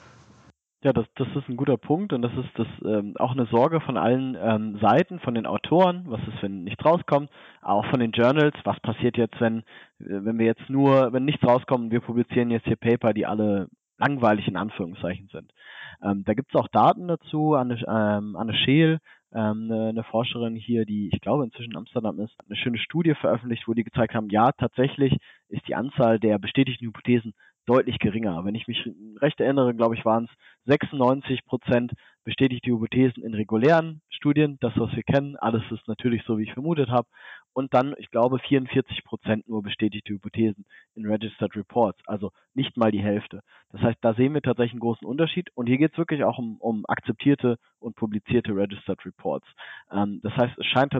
Ja, 0.83 0.93
das, 0.93 1.07
das 1.15 1.27
ist 1.35 1.49
ein 1.49 1.55
guter 1.55 1.77
Punkt 1.77 2.13
und 2.13 2.21
das 2.21 2.33
ist 2.33 2.51
das 2.55 2.67
ähm, 2.85 3.15
auch 3.17 3.31
eine 3.31 3.47
Sorge 3.47 3.79
von 3.81 3.97
allen 3.97 4.37
ähm, 4.39 4.77
Seiten, 4.79 5.19
von 5.19 5.33
den 5.33 5.47
Autoren, 5.47 6.03
was 6.07 6.19
ist, 6.27 6.43
wenn 6.43 6.63
nichts 6.63 6.85
rauskommt, 6.85 7.31
auch 7.61 7.85
von 7.87 7.99
den 7.99 8.11
Journals, 8.11 8.55
was 8.65 8.79
passiert 8.81 9.17
jetzt, 9.17 9.39
wenn, 9.39 9.63
wenn 9.97 10.37
wir 10.37 10.45
jetzt 10.45 10.69
nur, 10.69 11.11
wenn 11.11 11.25
nichts 11.25 11.43
rauskommt, 11.43 11.91
wir 11.91 12.01
publizieren 12.01 12.51
jetzt 12.51 12.65
hier 12.65 12.75
Paper, 12.75 13.13
die 13.13 13.25
alle 13.25 13.67
langweilig 13.97 14.47
in 14.47 14.57
Anführungszeichen 14.57 15.29
sind. 15.31 15.51
Ähm, 16.03 16.23
da 16.25 16.33
gibt 16.33 16.53
es 16.53 16.59
auch 16.59 16.67
Daten 16.67 17.07
dazu. 17.07 17.55
Anne, 17.55 17.81
ähm, 17.87 18.35
Anne 18.35 18.53
Scheel 18.53 18.99
ähm, 19.35 19.69
eine, 19.69 19.89
eine 19.89 20.03
Forscherin 20.03 20.55
hier, 20.55 20.85
die 20.85 21.09
ich 21.13 21.19
glaube 21.21 21.43
inzwischen 21.43 21.71
in 21.71 21.77
Amsterdam 21.77 22.19
ist, 22.19 22.33
eine 22.47 22.55
schöne 22.55 22.77
Studie 22.77 23.13
veröffentlicht, 23.15 23.67
wo 23.67 23.73
die 23.73 23.83
gezeigt 23.83 24.15
haben, 24.15 24.29
ja, 24.29 24.51
tatsächlich 24.53 25.17
ist 25.49 25.67
die 25.67 25.75
Anzahl 25.75 26.19
der 26.19 26.39
bestätigten 26.39 26.85
Hypothesen 26.85 27.33
deutlich 27.65 27.99
geringer. 27.99 28.45
Wenn 28.45 28.55
ich 28.55 28.67
mich 28.67 28.89
recht 29.21 29.39
erinnere, 29.39 29.73
glaube 29.75 29.95
ich, 29.95 30.05
waren 30.05 30.25
es 30.25 30.29
96 30.65 31.45
Prozent 31.45 31.93
bestätigte 32.23 32.71
Hypothesen 32.71 33.23
in 33.23 33.33
regulären 33.33 34.01
Studien, 34.09 34.57
das, 34.61 34.73
was 34.77 34.95
wir 34.95 35.03
kennen. 35.03 35.35
Alles 35.35 35.63
ist 35.71 35.87
natürlich 35.87 36.23
so, 36.25 36.37
wie 36.37 36.43
ich 36.43 36.53
vermutet 36.53 36.89
habe. 36.89 37.07
Und 37.55 37.73
dann, 37.73 37.95
ich 37.97 38.11
glaube, 38.11 38.37
44 38.39 39.05
Prozent 39.05 39.47
nur 39.47 39.63
bestätigte 39.63 40.11
Hypothesen 40.13 40.65
in 40.93 41.05
Registered 41.05 41.55
Reports, 41.55 41.99
also 42.05 42.31
nicht 42.53 42.75
mal 42.75 42.91
die 42.91 43.01
Hälfte. 43.01 43.41
Das 43.71 43.81
heißt, 43.81 43.97
da 44.01 44.13
sehen 44.13 44.33
wir 44.33 44.41
tatsächlich 44.41 44.73
einen 44.73 44.81
großen 44.81 45.07
Unterschied. 45.07 45.49
Und 45.55 45.67
hier 45.67 45.77
geht 45.77 45.93
es 45.93 45.97
wirklich 45.97 46.25
auch 46.25 46.37
um, 46.37 46.57
um 46.57 46.85
akzeptierte 46.85 47.57
und 47.79 47.95
publizierte 47.95 48.53
Registered 48.53 49.05
Reports. 49.05 49.47
Ähm, 49.89 50.19
das 50.21 50.35
heißt, 50.35 50.57
es 50.57 50.65
scheint 50.65 50.93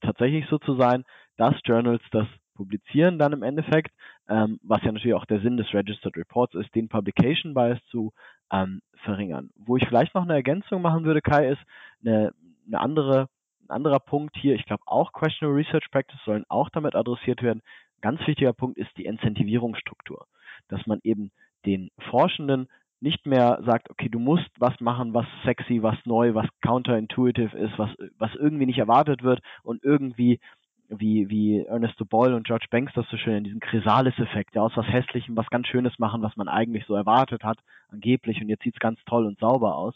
tatsächlich 0.00 0.46
so 0.48 0.56
zu 0.56 0.76
sein, 0.76 1.04
dass 1.36 1.54
Journals 1.64 2.02
das 2.10 2.26
publizieren 2.54 3.18
dann 3.18 3.34
im 3.34 3.42
Endeffekt, 3.42 3.92
ähm, 4.28 4.58
was 4.62 4.82
ja 4.82 4.90
natürlich 4.90 5.14
auch 5.14 5.26
der 5.26 5.40
Sinn 5.40 5.58
des 5.58 5.72
Registered 5.74 6.16
Reports 6.16 6.54
ist, 6.54 6.74
den 6.74 6.88
Publication 6.88 7.52
Bias 7.52 7.78
zu 7.90 8.12
ähm, 8.50 8.80
verringern. 9.04 9.50
Wo 9.56 9.76
ich 9.76 9.86
vielleicht 9.86 10.14
noch 10.14 10.22
eine 10.22 10.34
Ergänzung 10.34 10.80
machen 10.80 11.04
würde, 11.04 11.20
Kai, 11.20 11.50
ist 11.50 11.62
eine, 12.00 12.32
eine 12.66 12.80
andere, 12.80 13.28
ein 13.68 13.76
anderer 13.76 14.00
Punkt 14.00 14.36
hier, 14.36 14.54
ich 14.54 14.64
glaube 14.64 14.82
auch 14.86 15.12
Questionable 15.12 15.58
Research 15.58 15.90
Practice 15.90 16.20
sollen 16.24 16.44
auch 16.48 16.70
damit 16.70 16.94
adressiert 16.94 17.42
werden. 17.42 17.62
Ganz 18.00 18.24
wichtiger 18.26 18.52
Punkt 18.52 18.78
ist 18.78 18.90
die 18.96 19.04
Incentivierungsstruktur, 19.04 20.26
dass 20.68 20.86
man 20.86 21.00
eben 21.02 21.30
den 21.66 21.90
Forschenden 22.10 22.68
nicht 23.00 23.26
mehr 23.26 23.60
sagt, 23.64 23.90
okay, 23.90 24.08
du 24.08 24.18
musst 24.18 24.50
was 24.58 24.80
machen, 24.80 25.14
was 25.14 25.26
sexy, 25.44 25.82
was 25.82 25.96
neu, 26.04 26.34
was 26.34 26.46
counterintuitive 26.62 27.56
ist, 27.56 27.78
was, 27.78 27.90
was 28.18 28.34
irgendwie 28.34 28.66
nicht 28.66 28.78
erwartet 28.78 29.22
wird 29.22 29.40
und 29.62 29.84
irgendwie 29.84 30.40
wie, 30.88 31.28
wie 31.28 31.64
Ernesto 31.64 32.04
Boyle 32.04 32.34
und 32.34 32.46
George 32.46 32.66
Banks 32.70 32.92
das 32.94 33.06
so 33.10 33.16
schön 33.16 33.36
in 33.36 33.44
diesem 33.44 33.60
Chrysalis-Effekt, 33.60 34.54
ja, 34.54 34.62
aus 34.62 34.76
was 34.76 34.86
Hässlichem 34.86 35.36
was 35.36 35.48
ganz 35.50 35.66
Schönes 35.66 35.98
machen, 35.98 36.22
was 36.22 36.36
man 36.36 36.48
eigentlich 36.48 36.86
so 36.86 36.94
erwartet 36.94 37.44
hat, 37.44 37.58
angeblich, 37.88 38.40
und 38.40 38.48
jetzt 38.48 38.62
sieht's 38.62 38.78
ganz 38.78 38.98
toll 39.04 39.26
und 39.26 39.38
sauber 39.38 39.76
aus, 39.76 39.94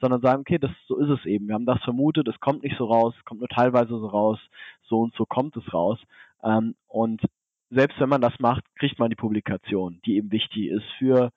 sondern 0.00 0.20
sagen, 0.20 0.40
okay, 0.40 0.58
das, 0.58 0.70
so 0.86 0.98
ist 0.98 1.08
es 1.08 1.24
eben. 1.24 1.48
Wir 1.48 1.54
haben 1.54 1.66
das 1.66 1.82
vermutet, 1.82 2.28
es 2.28 2.40
kommt 2.40 2.62
nicht 2.62 2.76
so 2.76 2.86
raus, 2.86 3.14
kommt 3.24 3.40
nur 3.40 3.48
teilweise 3.48 3.90
so 3.90 4.06
raus, 4.06 4.38
so 4.82 5.00
und 5.00 5.14
so 5.14 5.24
kommt 5.24 5.56
es 5.56 5.72
raus. 5.72 5.98
Ähm, 6.42 6.74
und 6.88 7.22
selbst 7.70 7.98
wenn 8.00 8.08
man 8.08 8.20
das 8.20 8.38
macht, 8.38 8.64
kriegt 8.76 8.98
man 8.98 9.10
die 9.10 9.16
Publikation, 9.16 10.00
die 10.04 10.16
eben 10.16 10.30
wichtig 10.30 10.68
ist 10.68 10.86
für 10.98 11.30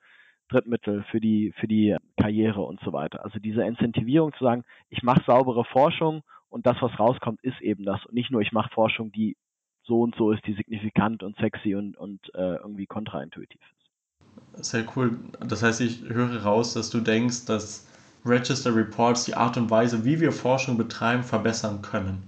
Drittmittel, 0.50 1.04
für 1.12 1.20
die, 1.20 1.54
für 1.60 1.68
die 1.68 1.96
Karriere 2.18 2.62
und 2.62 2.80
so 2.82 2.94
weiter. 2.94 3.24
Also 3.24 3.40
diese 3.40 3.64
Incentivierung 3.64 4.34
zu 4.34 4.44
sagen, 4.44 4.64
ich 4.90 5.04
mache 5.04 5.24
saubere 5.26 5.66
Forschung 5.66 6.24
und 6.50 6.66
das, 6.66 6.78
was 6.82 6.98
rauskommt, 7.00 7.42
ist 7.44 7.60
eben 7.62 7.84
das. 7.84 8.06
Und 8.06 8.14
nicht 8.14 8.32
nur, 8.32 8.42
ich 8.42 8.54
mache 8.54 8.74
Forschung, 8.74 9.12
die 9.12 9.36
so 9.84 10.02
und 10.02 10.16
so 10.16 10.32
ist, 10.32 10.46
die 10.46 10.54
signifikant 10.54 11.24
und 11.24 11.38
sexy 11.38 11.76
und, 11.76 11.98
und 11.98 12.34
äh, 12.34 12.56
irgendwie 12.58 12.86
kontraintuitiv 12.86 13.60
ist. 13.62 14.66
Sehr 14.70 14.86
cool. 14.96 15.18
Das 15.40 15.64
heißt, 15.64 15.82
ich 15.82 16.04
höre 16.04 16.44
raus, 16.44 16.74
dass 16.74 16.90
du 16.90 17.00
denkst, 17.00 17.46
dass 17.46 17.87
Register 18.28 18.76
Reports 18.76 19.26
die 19.26 19.36
Art 19.36 19.58
und 19.58 19.70
Weise, 19.70 20.04
wie 20.06 20.20
wir 20.20 20.32
Forschung 20.32 20.78
betreiben, 20.78 21.24
verbessern 21.24 21.82
können. 21.82 22.24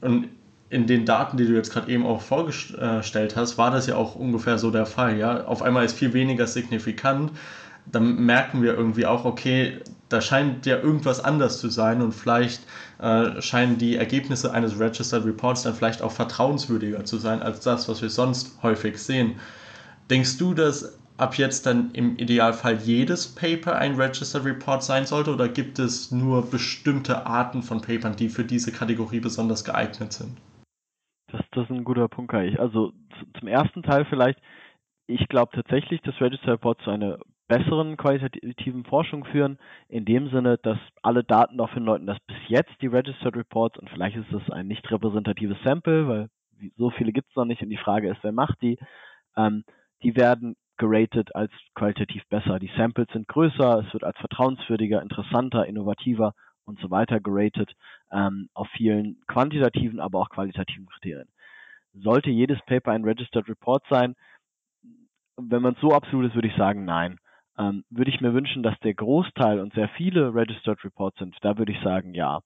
Und 0.00 0.28
in 0.70 0.86
den 0.86 1.06
Daten, 1.06 1.36
die 1.36 1.46
du 1.46 1.54
jetzt 1.54 1.72
gerade 1.72 1.90
eben 1.90 2.04
auch 2.04 2.20
vorgestellt 2.20 3.36
hast, 3.36 3.58
war 3.58 3.70
das 3.70 3.86
ja 3.86 3.96
auch 3.96 4.16
ungefähr 4.16 4.58
so 4.58 4.70
der 4.70 4.86
Fall. 4.86 5.16
Ja? 5.18 5.44
Auf 5.44 5.62
einmal 5.62 5.84
ist 5.84 5.96
viel 5.96 6.12
weniger 6.12 6.46
signifikant. 6.46 7.30
Dann 7.86 8.24
merken 8.24 8.62
wir 8.62 8.74
irgendwie 8.74 9.06
auch, 9.06 9.24
okay, 9.24 9.78
da 10.08 10.20
scheint 10.20 10.66
ja 10.66 10.76
irgendwas 10.78 11.22
anders 11.22 11.58
zu 11.58 11.68
sein 11.68 12.02
und 12.02 12.12
vielleicht 12.12 12.62
äh, 12.98 13.40
scheinen 13.40 13.78
die 13.78 13.96
Ergebnisse 13.96 14.52
eines 14.52 14.78
Registered 14.78 15.24
Reports 15.24 15.62
dann 15.62 15.74
vielleicht 15.74 16.02
auch 16.02 16.12
vertrauenswürdiger 16.12 17.04
zu 17.04 17.18
sein 17.18 17.42
als 17.42 17.60
das, 17.60 17.88
was 17.88 18.00
wir 18.02 18.10
sonst 18.10 18.58
häufig 18.62 18.98
sehen. 18.98 19.36
Denkst 20.10 20.38
du, 20.38 20.54
dass 20.54 20.98
ab 21.16 21.36
jetzt 21.36 21.66
dann 21.66 21.90
im 21.92 22.16
Idealfall 22.16 22.76
jedes 22.76 23.34
Paper 23.34 23.76
ein 23.76 23.94
Registered 23.94 24.44
Report 24.44 24.82
sein 24.82 25.06
sollte 25.06 25.32
oder 25.32 25.48
gibt 25.48 25.78
es 25.78 26.10
nur 26.10 26.50
bestimmte 26.50 27.26
Arten 27.26 27.62
von 27.62 27.80
Papern, 27.80 28.16
die 28.16 28.28
für 28.28 28.44
diese 28.44 28.72
Kategorie 28.72 29.20
besonders 29.20 29.64
geeignet 29.64 30.12
sind? 30.12 30.36
Das, 31.30 31.42
das 31.52 31.64
ist 31.64 31.70
ein 31.70 31.84
guter 31.84 32.08
Punkt, 32.08 32.32
Kai. 32.32 32.58
Also 32.58 32.92
zum 33.38 33.48
ersten 33.48 33.82
Teil 33.82 34.04
vielleicht, 34.06 34.40
ich 35.06 35.28
glaube 35.28 35.52
tatsächlich, 35.54 36.00
dass 36.02 36.20
Registered 36.20 36.54
Reports 36.54 36.84
zu 36.84 36.90
einer 36.90 37.18
besseren 37.46 37.96
qualitativen 37.96 38.84
Forschung 38.84 39.24
führen, 39.26 39.58
in 39.88 40.04
dem 40.04 40.30
Sinne, 40.30 40.58
dass 40.58 40.78
alle 41.02 41.24
Daten 41.24 41.58
darauf 41.58 41.74
hindeuten, 41.74 42.06
dass 42.06 42.18
bis 42.26 42.36
jetzt 42.48 42.72
die 42.80 42.86
Registered 42.86 43.36
Reports, 43.36 43.78
und 43.78 43.90
vielleicht 43.90 44.16
ist 44.16 44.32
es 44.32 44.50
ein 44.50 44.66
nicht 44.66 44.90
repräsentatives 44.90 45.58
Sample, 45.62 46.08
weil 46.08 46.28
so 46.76 46.90
viele 46.90 47.12
gibt 47.12 47.28
es 47.28 47.36
noch 47.36 47.44
nicht 47.44 47.62
und 47.62 47.68
die 47.68 47.76
Frage 47.76 48.10
ist, 48.10 48.18
wer 48.22 48.32
macht 48.32 48.60
die, 48.62 48.78
ähm, 49.36 49.64
die 50.02 50.16
werden 50.16 50.56
geratet 50.76 51.34
als 51.34 51.52
qualitativ 51.74 52.22
besser. 52.28 52.58
Die 52.58 52.70
Samples 52.76 53.08
sind 53.12 53.28
größer, 53.28 53.84
es 53.86 53.92
wird 53.92 54.04
als 54.04 54.18
vertrauenswürdiger, 54.18 55.02
interessanter, 55.02 55.66
innovativer 55.66 56.34
und 56.64 56.78
so 56.80 56.90
weiter 56.90 57.20
geratet 57.20 57.72
ähm, 58.10 58.48
auf 58.54 58.68
vielen 58.68 59.20
quantitativen, 59.26 60.00
aber 60.00 60.20
auch 60.20 60.30
qualitativen 60.30 60.86
Kriterien. 60.86 61.28
Sollte 61.92 62.30
jedes 62.30 62.58
Paper 62.66 62.92
ein 62.92 63.04
Registered 63.04 63.48
Report 63.48 63.84
sein? 63.88 64.14
Wenn 65.36 65.62
man 65.62 65.74
es 65.74 65.80
so 65.80 65.92
absolut 65.92 66.26
ist, 66.26 66.34
würde 66.34 66.48
ich 66.48 66.56
sagen, 66.56 66.84
nein. 66.84 67.18
Ähm, 67.56 67.84
würde 67.88 68.10
ich 68.10 68.20
mir 68.20 68.34
wünschen, 68.34 68.64
dass 68.64 68.78
der 68.80 68.94
Großteil 68.94 69.60
und 69.60 69.74
sehr 69.74 69.88
viele 69.90 70.34
Registered 70.34 70.84
Reports 70.84 71.18
sind, 71.18 71.36
da 71.42 71.56
würde 71.56 71.72
ich 71.72 71.80
sagen, 71.82 72.14
ja. 72.14 72.40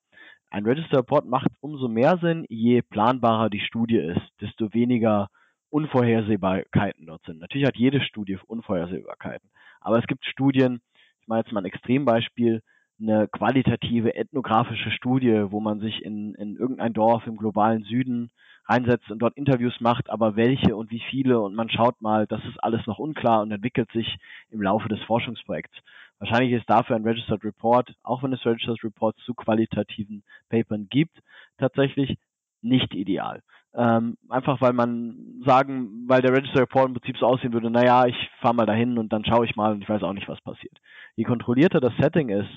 Ein 0.50 0.66
Registered 0.66 0.98
Report 1.00 1.26
macht 1.26 1.48
umso 1.60 1.88
mehr 1.88 2.18
Sinn, 2.18 2.44
je 2.48 2.82
planbarer 2.82 3.48
die 3.48 3.60
Studie 3.60 3.98
ist, 3.98 4.20
desto 4.40 4.72
weniger 4.74 5.28
Unvorhersehbarkeiten 5.70 7.06
dort 7.06 7.24
sind. 7.24 7.40
Natürlich 7.40 7.66
hat 7.66 7.76
jede 7.76 8.00
Studie 8.00 8.38
Unvorhersehbarkeiten, 8.46 9.50
aber 9.80 9.98
es 9.98 10.06
gibt 10.06 10.24
Studien, 10.24 10.80
ich 11.20 11.28
meine 11.28 11.42
jetzt 11.42 11.52
mal 11.52 11.60
ein 11.60 11.66
Extrembeispiel, 11.66 12.62
eine 13.00 13.28
qualitative 13.28 14.14
ethnografische 14.16 14.90
Studie, 14.90 15.46
wo 15.50 15.60
man 15.60 15.78
sich 15.80 16.02
in, 16.02 16.34
in 16.34 16.56
irgendein 16.56 16.92
Dorf 16.92 17.26
im 17.26 17.36
globalen 17.36 17.84
Süden 17.84 18.30
reinsetzt 18.66 19.10
und 19.10 19.20
dort 19.20 19.36
Interviews 19.36 19.80
macht, 19.80 20.10
aber 20.10 20.36
welche 20.36 20.76
und 20.76 20.90
wie 20.90 21.02
viele 21.10 21.40
und 21.40 21.54
man 21.54 21.70
schaut 21.70 22.00
mal, 22.02 22.26
das 22.26 22.44
ist 22.44 22.62
alles 22.62 22.86
noch 22.86 22.98
unklar 22.98 23.42
und 23.42 23.50
entwickelt 23.50 23.90
sich 23.92 24.18
im 24.50 24.60
Laufe 24.60 24.88
des 24.88 25.00
Forschungsprojekts. 25.02 25.78
Wahrscheinlich 26.18 26.52
ist 26.52 26.68
dafür 26.68 26.96
ein 26.96 27.04
Registered 27.04 27.44
Report, 27.44 27.94
auch 28.02 28.22
wenn 28.22 28.32
es 28.32 28.44
Registered 28.44 28.82
Reports 28.82 29.22
zu 29.24 29.34
qualitativen 29.34 30.24
Papern 30.48 30.88
gibt, 30.90 31.16
tatsächlich 31.58 32.18
nicht 32.60 32.94
ideal. 32.94 33.42
Ähm, 33.74 34.16
einfach 34.28 34.60
weil 34.60 34.72
man 34.72 35.42
sagen, 35.44 36.04
weil 36.06 36.22
der 36.22 36.32
Register 36.32 36.60
Report 36.60 36.88
im 36.88 36.94
Prinzip 36.94 37.18
so 37.18 37.26
aussehen 37.26 37.52
würde, 37.52 37.70
naja, 37.70 38.06
ich 38.06 38.16
fahre 38.40 38.54
mal 38.54 38.66
dahin 38.66 38.98
und 38.98 39.12
dann 39.12 39.24
schaue 39.24 39.44
ich 39.44 39.56
mal 39.56 39.72
und 39.72 39.82
ich 39.82 39.88
weiß 39.88 40.02
auch 40.02 40.14
nicht, 40.14 40.28
was 40.28 40.40
passiert. 40.40 40.78
Je 41.16 41.24
kontrollierter 41.24 41.80
das 41.80 41.94
Setting 41.96 42.30
ist, 42.30 42.50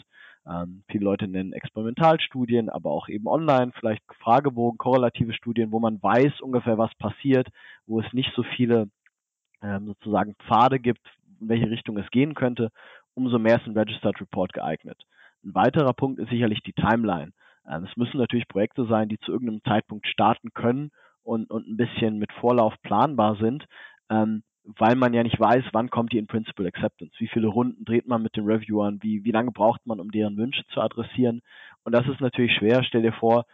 ähm, 0.48 0.84
viele 0.90 1.04
Leute 1.04 1.28
nennen 1.28 1.54
Experimentalstudien, 1.54 2.70
aber 2.70 2.92
auch 2.92 3.10
eben 3.10 3.28
online, 3.28 3.72
vielleicht 3.80 4.02
Fragebogen, 4.20 4.78
korrelative 4.78 5.34
Studien, 5.34 5.72
wo 5.72 5.80
man 5.80 6.02
weiß 6.02 6.42
ungefähr, 6.42 6.78
was 6.78 6.94
passiert, 6.96 7.50
wo 7.86 8.00
es 8.00 8.14
nicht 8.14 8.32
so 8.36 8.44
viele 8.56 8.90
ähm, 9.62 9.86
sozusagen 9.86 10.36
Pfade 10.48 10.80
gibt, 10.80 11.06
in 11.40 11.50
welche 11.50 11.70
Richtung 11.70 11.98
es 11.98 12.10
gehen 12.10 12.34
könnte, 12.34 12.72
umso 13.14 13.38
mehr 13.38 13.58
ist 13.58 13.68
ein 13.68 13.78
Registered 13.78 14.20
Report 14.20 14.54
geeignet. 14.54 14.98
Ein 15.44 15.56
weiterer 15.56 15.94
Punkt 15.94 16.20
ist 16.20 16.30
sicherlich 16.30 16.62
die 16.62 16.74
Timeline. 16.74 17.34
Es 17.64 17.96
müssen 17.96 18.18
natürlich 18.18 18.48
Projekte 18.48 18.86
sein, 18.86 19.10
die 19.10 19.20
zu 19.20 19.32
irgendeinem 19.32 19.64
Zeitpunkt 19.64 20.08
starten 20.08 20.50
können 20.54 20.92
und, 21.24 21.50
und 21.52 21.68
ein 21.68 21.78
bisschen 21.78 22.18
mit 22.18 22.32
Vorlauf 22.34 22.74
planbar 22.82 23.36
sind, 23.38 23.66
ähm, 24.10 24.44
weil 24.64 24.96
man 24.96 25.14
ja 25.14 25.24
nicht 25.24 25.40
weiß, 25.40 25.66
wann 25.72 25.90
kommt 25.90 26.12
die 26.12 26.18
In-Principle 26.18 26.68
Acceptance, 26.68 27.14
wie 27.20 27.28
viele 27.28 27.48
Runden 27.48 27.84
dreht 27.86 28.08
man 28.08 28.22
mit 28.22 28.36
den 28.36 28.46
Reviewern, 28.46 29.00
wie, 29.02 29.24
wie 29.24 29.32
lange 29.32 29.52
braucht 29.52 29.86
man, 29.86 30.00
um 30.00 30.12
deren 30.12 30.38
Wünsche 30.38 30.64
zu 30.68 30.82
adressieren. 30.82 31.42
Und 31.84 31.94
das 31.94 32.08
ist 32.08 32.22
natürlich 32.22 32.54
schwer. 32.54 32.84
Stell 32.84 33.02
dir 33.02 33.14
vor, 33.14 33.46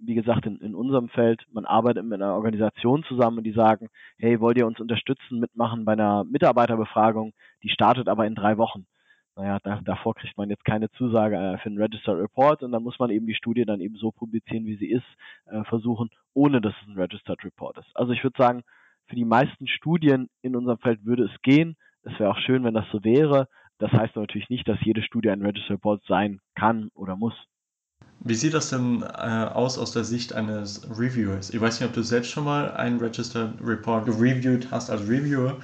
wie 0.00 0.14
gesagt, 0.14 0.46
in, 0.46 0.58
in 0.58 0.74
unserem 0.74 1.08
Feld, 1.08 1.42
man 1.52 1.64
arbeitet 1.64 2.04
mit 2.04 2.20
einer 2.20 2.34
Organisation 2.34 3.04
zusammen 3.04 3.38
und 3.38 3.44
die 3.44 3.52
sagen, 3.52 3.88
hey, 4.18 4.40
wollt 4.40 4.58
ihr 4.58 4.66
uns 4.66 4.80
unterstützen, 4.80 5.40
mitmachen 5.40 5.84
bei 5.84 5.92
einer 5.92 6.24
Mitarbeiterbefragung, 6.24 7.32
die 7.62 7.70
startet 7.70 8.08
aber 8.08 8.26
in 8.26 8.34
drei 8.34 8.58
Wochen 8.58 8.86
naja, 9.36 9.58
da, 9.62 9.80
davor 9.84 10.14
kriegt 10.14 10.36
man 10.36 10.50
jetzt 10.50 10.64
keine 10.64 10.90
Zusage 10.92 11.36
äh, 11.36 11.58
für 11.58 11.66
einen 11.66 11.78
Registered 11.78 12.18
Report 12.18 12.62
und 12.62 12.72
dann 12.72 12.82
muss 12.82 12.98
man 12.98 13.10
eben 13.10 13.26
die 13.26 13.34
Studie 13.34 13.64
dann 13.64 13.80
eben 13.80 13.96
so 13.96 14.10
publizieren, 14.10 14.66
wie 14.66 14.76
sie 14.76 14.90
ist, 14.90 15.06
äh, 15.46 15.64
versuchen, 15.64 16.10
ohne 16.34 16.60
dass 16.60 16.74
es 16.82 16.88
ein 16.88 16.98
Registered 16.98 17.42
Report 17.44 17.78
ist. 17.78 17.88
Also 17.94 18.12
ich 18.12 18.22
würde 18.22 18.36
sagen, 18.36 18.62
für 19.06 19.16
die 19.16 19.24
meisten 19.24 19.66
Studien 19.66 20.28
in 20.42 20.56
unserem 20.56 20.78
Feld 20.78 21.04
würde 21.04 21.24
es 21.24 21.42
gehen. 21.42 21.76
Es 22.02 22.18
wäre 22.18 22.30
auch 22.30 22.38
schön, 22.38 22.64
wenn 22.64 22.74
das 22.74 22.86
so 22.92 23.02
wäre. 23.04 23.48
Das 23.78 23.90
heißt 23.90 24.16
natürlich 24.16 24.48
nicht, 24.48 24.68
dass 24.68 24.78
jede 24.82 25.02
Studie 25.02 25.30
ein 25.30 25.42
Registered 25.42 25.78
Report 25.78 26.02
sein 26.06 26.40
kann 26.54 26.90
oder 26.94 27.16
muss. 27.16 27.34
Wie 28.20 28.34
sieht 28.34 28.54
das 28.54 28.70
denn 28.70 29.02
äh, 29.02 29.06
aus 29.06 29.78
aus 29.78 29.92
der 29.92 30.04
Sicht 30.04 30.32
eines 30.32 30.88
Reviewers? 30.96 31.52
Ich 31.52 31.60
weiß 31.60 31.80
nicht, 31.80 31.88
ob 31.88 31.94
du 31.94 32.02
selbst 32.02 32.30
schon 32.30 32.44
mal 32.44 32.70
einen 32.72 33.00
Registered 33.00 33.54
Report 33.60 34.06
reviewed 34.06 34.70
hast 34.70 34.90
als 34.90 35.02
Reviewer, 35.02 35.58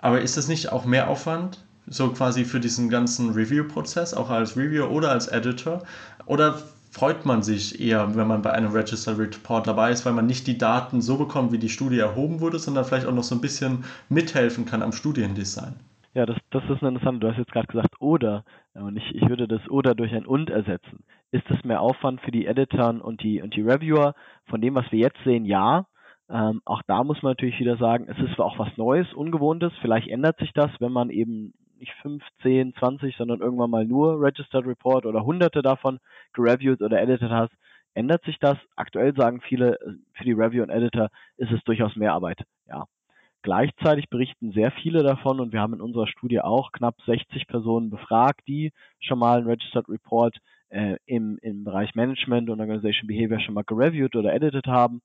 aber 0.00 0.20
ist 0.20 0.36
das 0.36 0.46
nicht 0.46 0.70
auch 0.70 0.84
mehr 0.84 1.08
Aufwand, 1.08 1.65
so 1.86 2.10
quasi 2.10 2.44
für 2.44 2.60
diesen 2.60 2.88
ganzen 2.88 3.30
Review-Prozess, 3.30 4.14
auch 4.14 4.30
als 4.30 4.56
Reviewer 4.56 4.90
oder 4.90 5.10
als 5.10 5.28
Editor? 5.28 5.82
Oder 6.26 6.58
freut 6.90 7.26
man 7.26 7.42
sich 7.42 7.80
eher, 7.80 8.16
wenn 8.16 8.26
man 8.26 8.42
bei 8.42 8.52
einem 8.52 8.72
Register 8.72 9.18
Report 9.18 9.66
dabei 9.66 9.90
ist, 9.90 10.06
weil 10.06 10.14
man 10.14 10.26
nicht 10.26 10.46
die 10.46 10.56
Daten 10.56 11.02
so 11.02 11.18
bekommt, 11.18 11.52
wie 11.52 11.58
die 11.58 11.68
Studie 11.68 11.98
erhoben 11.98 12.40
wurde, 12.40 12.58
sondern 12.58 12.84
vielleicht 12.84 13.06
auch 13.06 13.14
noch 13.14 13.22
so 13.22 13.34
ein 13.34 13.40
bisschen 13.40 13.84
mithelfen 14.08 14.64
kann 14.64 14.82
am 14.82 14.92
Studiendesign? 14.92 15.74
Ja, 16.14 16.24
das, 16.24 16.38
das 16.50 16.64
ist 16.64 16.82
interessant. 16.82 17.22
Du 17.22 17.28
hast 17.28 17.36
jetzt 17.36 17.52
gerade 17.52 17.66
gesagt, 17.66 18.00
oder. 18.00 18.44
Und 18.72 18.96
ich, 18.96 19.14
ich 19.14 19.28
würde 19.28 19.46
das 19.46 19.60
oder 19.68 19.94
durch 19.94 20.14
ein 20.14 20.24
und 20.24 20.48
ersetzen. 20.48 21.04
Ist 21.30 21.44
es 21.50 21.62
mehr 21.64 21.82
Aufwand 21.82 22.22
für 22.22 22.30
die 22.30 22.46
Editoren 22.46 23.02
und 23.02 23.22
die, 23.22 23.42
und 23.42 23.54
die 23.54 23.60
Reviewer? 23.60 24.14
Von 24.46 24.62
dem, 24.62 24.74
was 24.74 24.90
wir 24.90 24.98
jetzt 24.98 25.22
sehen, 25.24 25.44
ja. 25.44 25.86
Ähm, 26.30 26.62
auch 26.64 26.80
da 26.86 27.04
muss 27.04 27.22
man 27.22 27.32
natürlich 27.32 27.60
wieder 27.60 27.76
sagen, 27.76 28.06
es 28.08 28.18
ist 28.18 28.40
auch 28.40 28.58
was 28.58 28.74
Neues, 28.78 29.12
Ungewohntes. 29.12 29.74
Vielleicht 29.82 30.08
ändert 30.08 30.38
sich 30.38 30.52
das, 30.54 30.70
wenn 30.80 30.92
man 30.92 31.10
eben 31.10 31.52
nicht 31.78 31.92
5, 32.02 32.22
10, 32.42 32.74
20, 32.74 33.16
sondern 33.16 33.40
irgendwann 33.40 33.70
mal 33.70 33.84
nur 33.84 34.20
Registered 34.20 34.66
Report 34.66 35.06
oder 35.06 35.24
hunderte 35.24 35.62
davon 35.62 35.98
gereviewt 36.32 36.82
oder 36.82 37.00
edited 37.00 37.30
hast, 37.30 37.52
ändert 37.96 38.24
sich 38.24 38.38
das. 38.38 38.58
Aktuell 38.76 39.14
sagen 39.16 39.40
viele, 39.40 39.78
für 40.14 40.24
die 40.24 40.32
Review 40.32 40.62
und 40.62 40.70
Editor 40.70 41.08
ist 41.36 41.50
es 41.50 41.62
durchaus 41.64 41.96
mehr 41.96 42.12
Arbeit. 42.12 42.44
Ja. 42.68 42.86
Gleichzeitig 43.42 44.08
berichten 44.08 44.52
sehr 44.52 44.70
viele 44.72 45.02
davon 45.02 45.40
und 45.40 45.52
wir 45.52 45.60
haben 45.60 45.74
in 45.74 45.80
unserer 45.80 46.06
Studie 46.06 46.40
auch 46.40 46.72
knapp 46.72 46.96
60 47.06 47.46
Personen 47.46 47.90
befragt, 47.90 48.40
die 48.48 48.72
schon 48.98 49.18
mal 49.18 49.38
einen 49.38 49.46
Registered 49.46 49.88
Report 49.88 50.36
äh, 50.68 50.96
im, 51.06 51.38
im 51.42 51.64
Bereich 51.64 51.94
Management 51.94 52.50
und 52.50 52.60
Organization 52.60 53.06
Behavior 53.06 53.40
schon 53.40 53.54
mal 53.54 53.64
gereviewt 53.64 54.16
oder 54.16 54.34
edited 54.34 54.66
haben. 54.66 55.00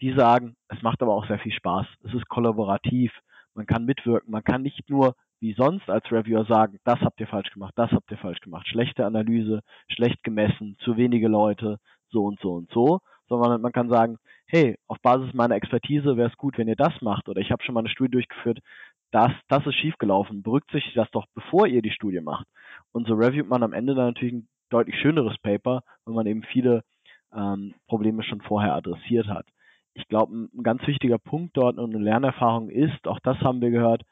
Die 0.00 0.12
sagen, 0.14 0.56
es 0.68 0.80
macht 0.82 1.02
aber 1.02 1.14
auch 1.14 1.26
sehr 1.26 1.40
viel 1.40 1.52
Spaß. 1.52 1.86
Es 2.04 2.14
ist 2.14 2.28
kollaborativ. 2.28 3.12
Man 3.54 3.66
kann 3.66 3.84
mitwirken. 3.84 4.30
Man 4.30 4.44
kann 4.44 4.62
nicht 4.62 4.88
nur 4.88 5.14
wie 5.40 5.54
sonst 5.54 5.88
als 5.88 6.10
Reviewer 6.12 6.44
sagen, 6.44 6.78
das 6.84 7.00
habt 7.00 7.18
ihr 7.20 7.26
falsch 7.26 7.50
gemacht, 7.50 7.72
das 7.76 7.90
habt 7.90 8.10
ihr 8.10 8.18
falsch 8.18 8.40
gemacht, 8.40 8.68
schlechte 8.68 9.06
Analyse, 9.06 9.60
schlecht 9.88 10.22
gemessen, 10.22 10.76
zu 10.80 10.96
wenige 10.96 11.28
Leute, 11.28 11.78
so 12.10 12.24
und 12.24 12.38
so 12.40 12.52
und 12.52 12.70
so, 12.70 13.00
sondern 13.28 13.60
man 13.60 13.72
kann 13.72 13.88
sagen, 13.88 14.18
hey, 14.46 14.76
auf 14.86 15.00
Basis 15.00 15.32
meiner 15.32 15.54
Expertise 15.54 16.16
wäre 16.16 16.28
es 16.28 16.36
gut, 16.36 16.58
wenn 16.58 16.68
ihr 16.68 16.76
das 16.76 17.00
macht 17.00 17.28
oder 17.28 17.40
ich 17.40 17.50
habe 17.50 17.62
schon 17.62 17.74
mal 17.74 17.80
eine 17.80 17.88
Studie 17.88 18.12
durchgeführt, 18.12 18.58
das, 19.12 19.32
das 19.48 19.66
ist 19.66 19.76
schiefgelaufen, 19.76 20.42
berücksichtigt 20.42 20.96
das 20.96 21.10
doch, 21.10 21.26
bevor 21.34 21.66
ihr 21.66 21.82
die 21.82 21.90
Studie 21.90 22.20
macht. 22.20 22.46
Und 22.92 23.06
so 23.06 23.14
reviewt 23.14 23.48
man 23.48 23.62
am 23.62 23.72
Ende 23.72 23.94
dann 23.94 24.06
natürlich 24.06 24.34
ein 24.34 24.48
deutlich 24.68 24.96
schöneres 25.00 25.36
Paper, 25.38 25.82
wenn 26.04 26.14
man 26.14 26.26
eben 26.26 26.42
viele 26.44 26.82
ähm, 27.34 27.74
Probleme 27.88 28.22
schon 28.22 28.40
vorher 28.40 28.74
adressiert 28.74 29.26
hat. 29.26 29.46
Ich 29.94 30.06
glaube, 30.08 30.34
ein, 30.34 30.50
ein 30.54 30.62
ganz 30.62 30.86
wichtiger 30.86 31.18
Punkt 31.18 31.56
dort 31.56 31.78
und 31.78 31.94
eine 31.94 32.04
Lernerfahrung 32.04 32.68
ist, 32.68 33.06
auch 33.08 33.18
das 33.20 33.38
haben 33.40 33.60
wir 33.60 33.70
gehört, 33.70 34.02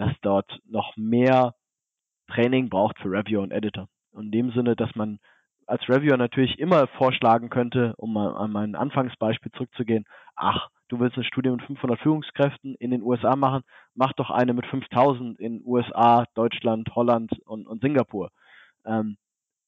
dass 0.00 0.12
dort 0.22 0.58
noch 0.64 0.96
mehr 0.96 1.54
Training 2.28 2.70
braucht 2.70 2.98
für 2.98 3.10
Reviewer 3.10 3.42
und 3.42 3.52
Editor. 3.52 3.86
Und 4.12 4.26
in 4.26 4.32
dem 4.32 4.50
Sinne, 4.52 4.74
dass 4.74 4.94
man 4.94 5.18
als 5.66 5.86
Reviewer 5.90 6.16
natürlich 6.16 6.58
immer 6.58 6.86
vorschlagen 6.86 7.50
könnte, 7.50 7.94
um 7.98 8.14
mal 8.14 8.34
an 8.34 8.50
mein 8.50 8.74
Anfangsbeispiel 8.74 9.52
zurückzugehen, 9.52 10.06
ach, 10.36 10.68
du 10.88 10.98
willst 10.98 11.16
eine 11.16 11.24
Studie 11.24 11.50
mit 11.50 11.62
500 11.62 12.00
Führungskräften 12.00 12.76
in 12.76 12.90
den 12.90 13.02
USA 13.02 13.36
machen, 13.36 13.62
mach 13.94 14.14
doch 14.14 14.30
eine 14.30 14.54
mit 14.54 14.66
5000 14.66 15.38
in 15.38 15.62
USA, 15.66 16.24
Deutschland, 16.34 16.88
Holland 16.94 17.32
und, 17.44 17.66
und 17.66 17.82
Singapur. 17.82 18.30
Ähm, 18.86 19.18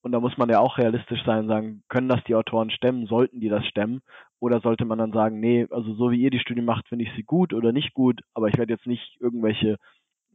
und 0.01 0.13
da 0.13 0.19
muss 0.19 0.39
man 0.39 0.49
ja 0.49 0.61
auch 0.61 0.79
realistisch 0.79 1.23
sein 1.25 1.41
und 1.41 1.49
sagen, 1.49 1.83
können 1.89 2.09
das 2.09 2.25
die 2.25 2.35
Autoren 2.35 2.71
stemmen, 2.71 3.07
sollten 3.07 3.39
die 3.39 3.51
das 3.51 3.67
stemmen? 3.67 4.01
Oder 4.41 4.61
sollte 4.61 4.87
man 4.87 4.99
dann 4.99 5.13
sagen, 5.13 5.39
nee, 5.41 5.69
also 5.71 5.95
so 5.95 6.11
wie 6.11 6.23
ihr 6.23 6.31
die 6.31 6.41
Studie 6.41 6.63
macht, 6.63 6.89
finde 6.89 7.05
ich 7.05 7.13
sie 7.17 7.23
gut 7.23 7.53
oder 7.53 7.71
nicht 7.71 7.93
gut, 7.93 8.23
aber 8.33 8.49
ich 8.49 8.57
werde 8.57 8.73
jetzt 8.73 8.87
nicht 8.87 9.17
irgendwelche 9.21 9.77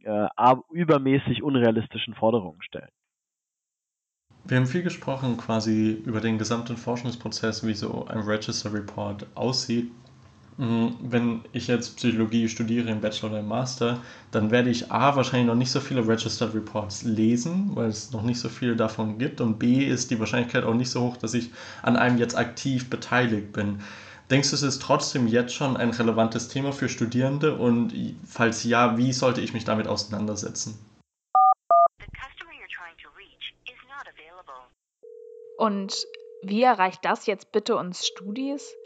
äh, 0.08 0.56
übermäßig 0.70 1.42
unrealistischen 1.42 2.14
Forderungen 2.14 2.62
stellen. 2.62 2.88
Wir 4.44 4.56
haben 4.56 4.66
viel 4.66 4.82
gesprochen 4.82 5.36
quasi 5.36 6.02
über 6.06 6.20
den 6.20 6.38
gesamten 6.38 6.78
Forschungsprozess, 6.78 7.66
wie 7.66 7.74
so 7.74 8.06
ein 8.06 8.20
Register 8.20 8.72
Report 8.72 9.26
aussieht. 9.34 9.90
Mm, 10.56 10.88
wenn 11.02 11.42
ich 11.52 11.66
jetzt 11.66 11.96
Psychologie 11.96 12.48
studiere 12.48 12.88
im 12.90 13.00
Bachelor 13.00 13.30
oder 13.30 13.40
im 13.40 13.48
Master, 13.48 14.00
dann 14.30 14.50
werde 14.50 14.70
ich 14.70 14.90
A 14.90 15.14
wahrscheinlich 15.14 15.46
noch 15.46 15.54
nicht 15.54 15.70
so 15.70 15.80
viele 15.80 16.06
Registered 16.06 16.54
Reports 16.54 17.04
lesen, 17.04 17.70
weil 17.74 17.88
es 17.88 18.10
noch 18.12 18.22
nicht 18.22 18.40
so 18.40 18.48
viele 18.48 18.74
davon 18.74 19.18
gibt 19.18 19.40
und 19.40 19.58
B 19.58 19.84
ist 19.84 20.10
die 20.10 20.18
Wahrscheinlichkeit 20.18 20.64
auch 20.64 20.74
nicht 20.74 20.90
so 20.90 21.02
hoch, 21.02 21.16
dass 21.18 21.34
ich 21.34 21.50
an 21.82 21.96
einem 21.96 22.18
jetzt 22.18 22.36
aktiv 22.36 22.88
beteiligt 22.88 23.52
bin. 23.52 23.80
Denkst 24.30 24.50
du, 24.50 24.56
es 24.56 24.62
ist 24.62 24.82
trotzdem 24.82 25.26
jetzt 25.26 25.54
schon 25.54 25.76
ein 25.78 25.90
relevantes 25.90 26.48
Thema 26.48 26.72
für 26.72 26.90
Studierende 26.90 27.56
und 27.56 27.94
falls 28.26 28.62
ja, 28.64 28.98
wie 28.98 29.12
sollte 29.12 29.40
ich 29.40 29.54
mich 29.54 29.64
damit 29.64 29.88
auseinandersetzen? 29.88 30.78
Und 35.56 35.92
wie 36.42 36.62
erreicht 36.62 37.04
das 37.04 37.26
jetzt 37.26 37.52
bitte 37.52 37.76
uns 37.76 38.06
Studis? 38.06 38.76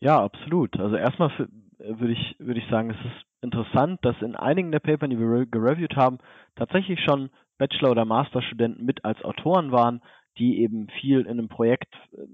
Ja, 0.00 0.22
absolut. 0.22 0.78
Also 0.78 0.96
erstmal 0.96 1.30
würde 1.78 2.12
ich, 2.12 2.36
würde 2.38 2.60
ich 2.60 2.68
sagen, 2.68 2.90
es 2.90 2.96
ist 2.96 3.24
interessant, 3.40 4.04
dass 4.04 4.20
in 4.20 4.36
einigen 4.36 4.72
der 4.72 4.80
Paper, 4.80 5.08
die 5.08 5.18
wir 5.18 5.46
gereviewt 5.46 5.96
haben, 5.96 6.18
tatsächlich 6.56 7.00
schon 7.04 7.30
Bachelor- 7.58 7.92
oder 7.92 8.04
Masterstudenten 8.04 8.84
mit 8.84 9.04
als 9.04 9.22
Autoren 9.22 9.70
waren, 9.70 10.02
die 10.36 10.60
eben 10.60 10.88
viel 11.00 11.20
in 11.20 11.28
einem 11.28 11.48
Projekt 11.48 11.94
äh, 12.12 12.26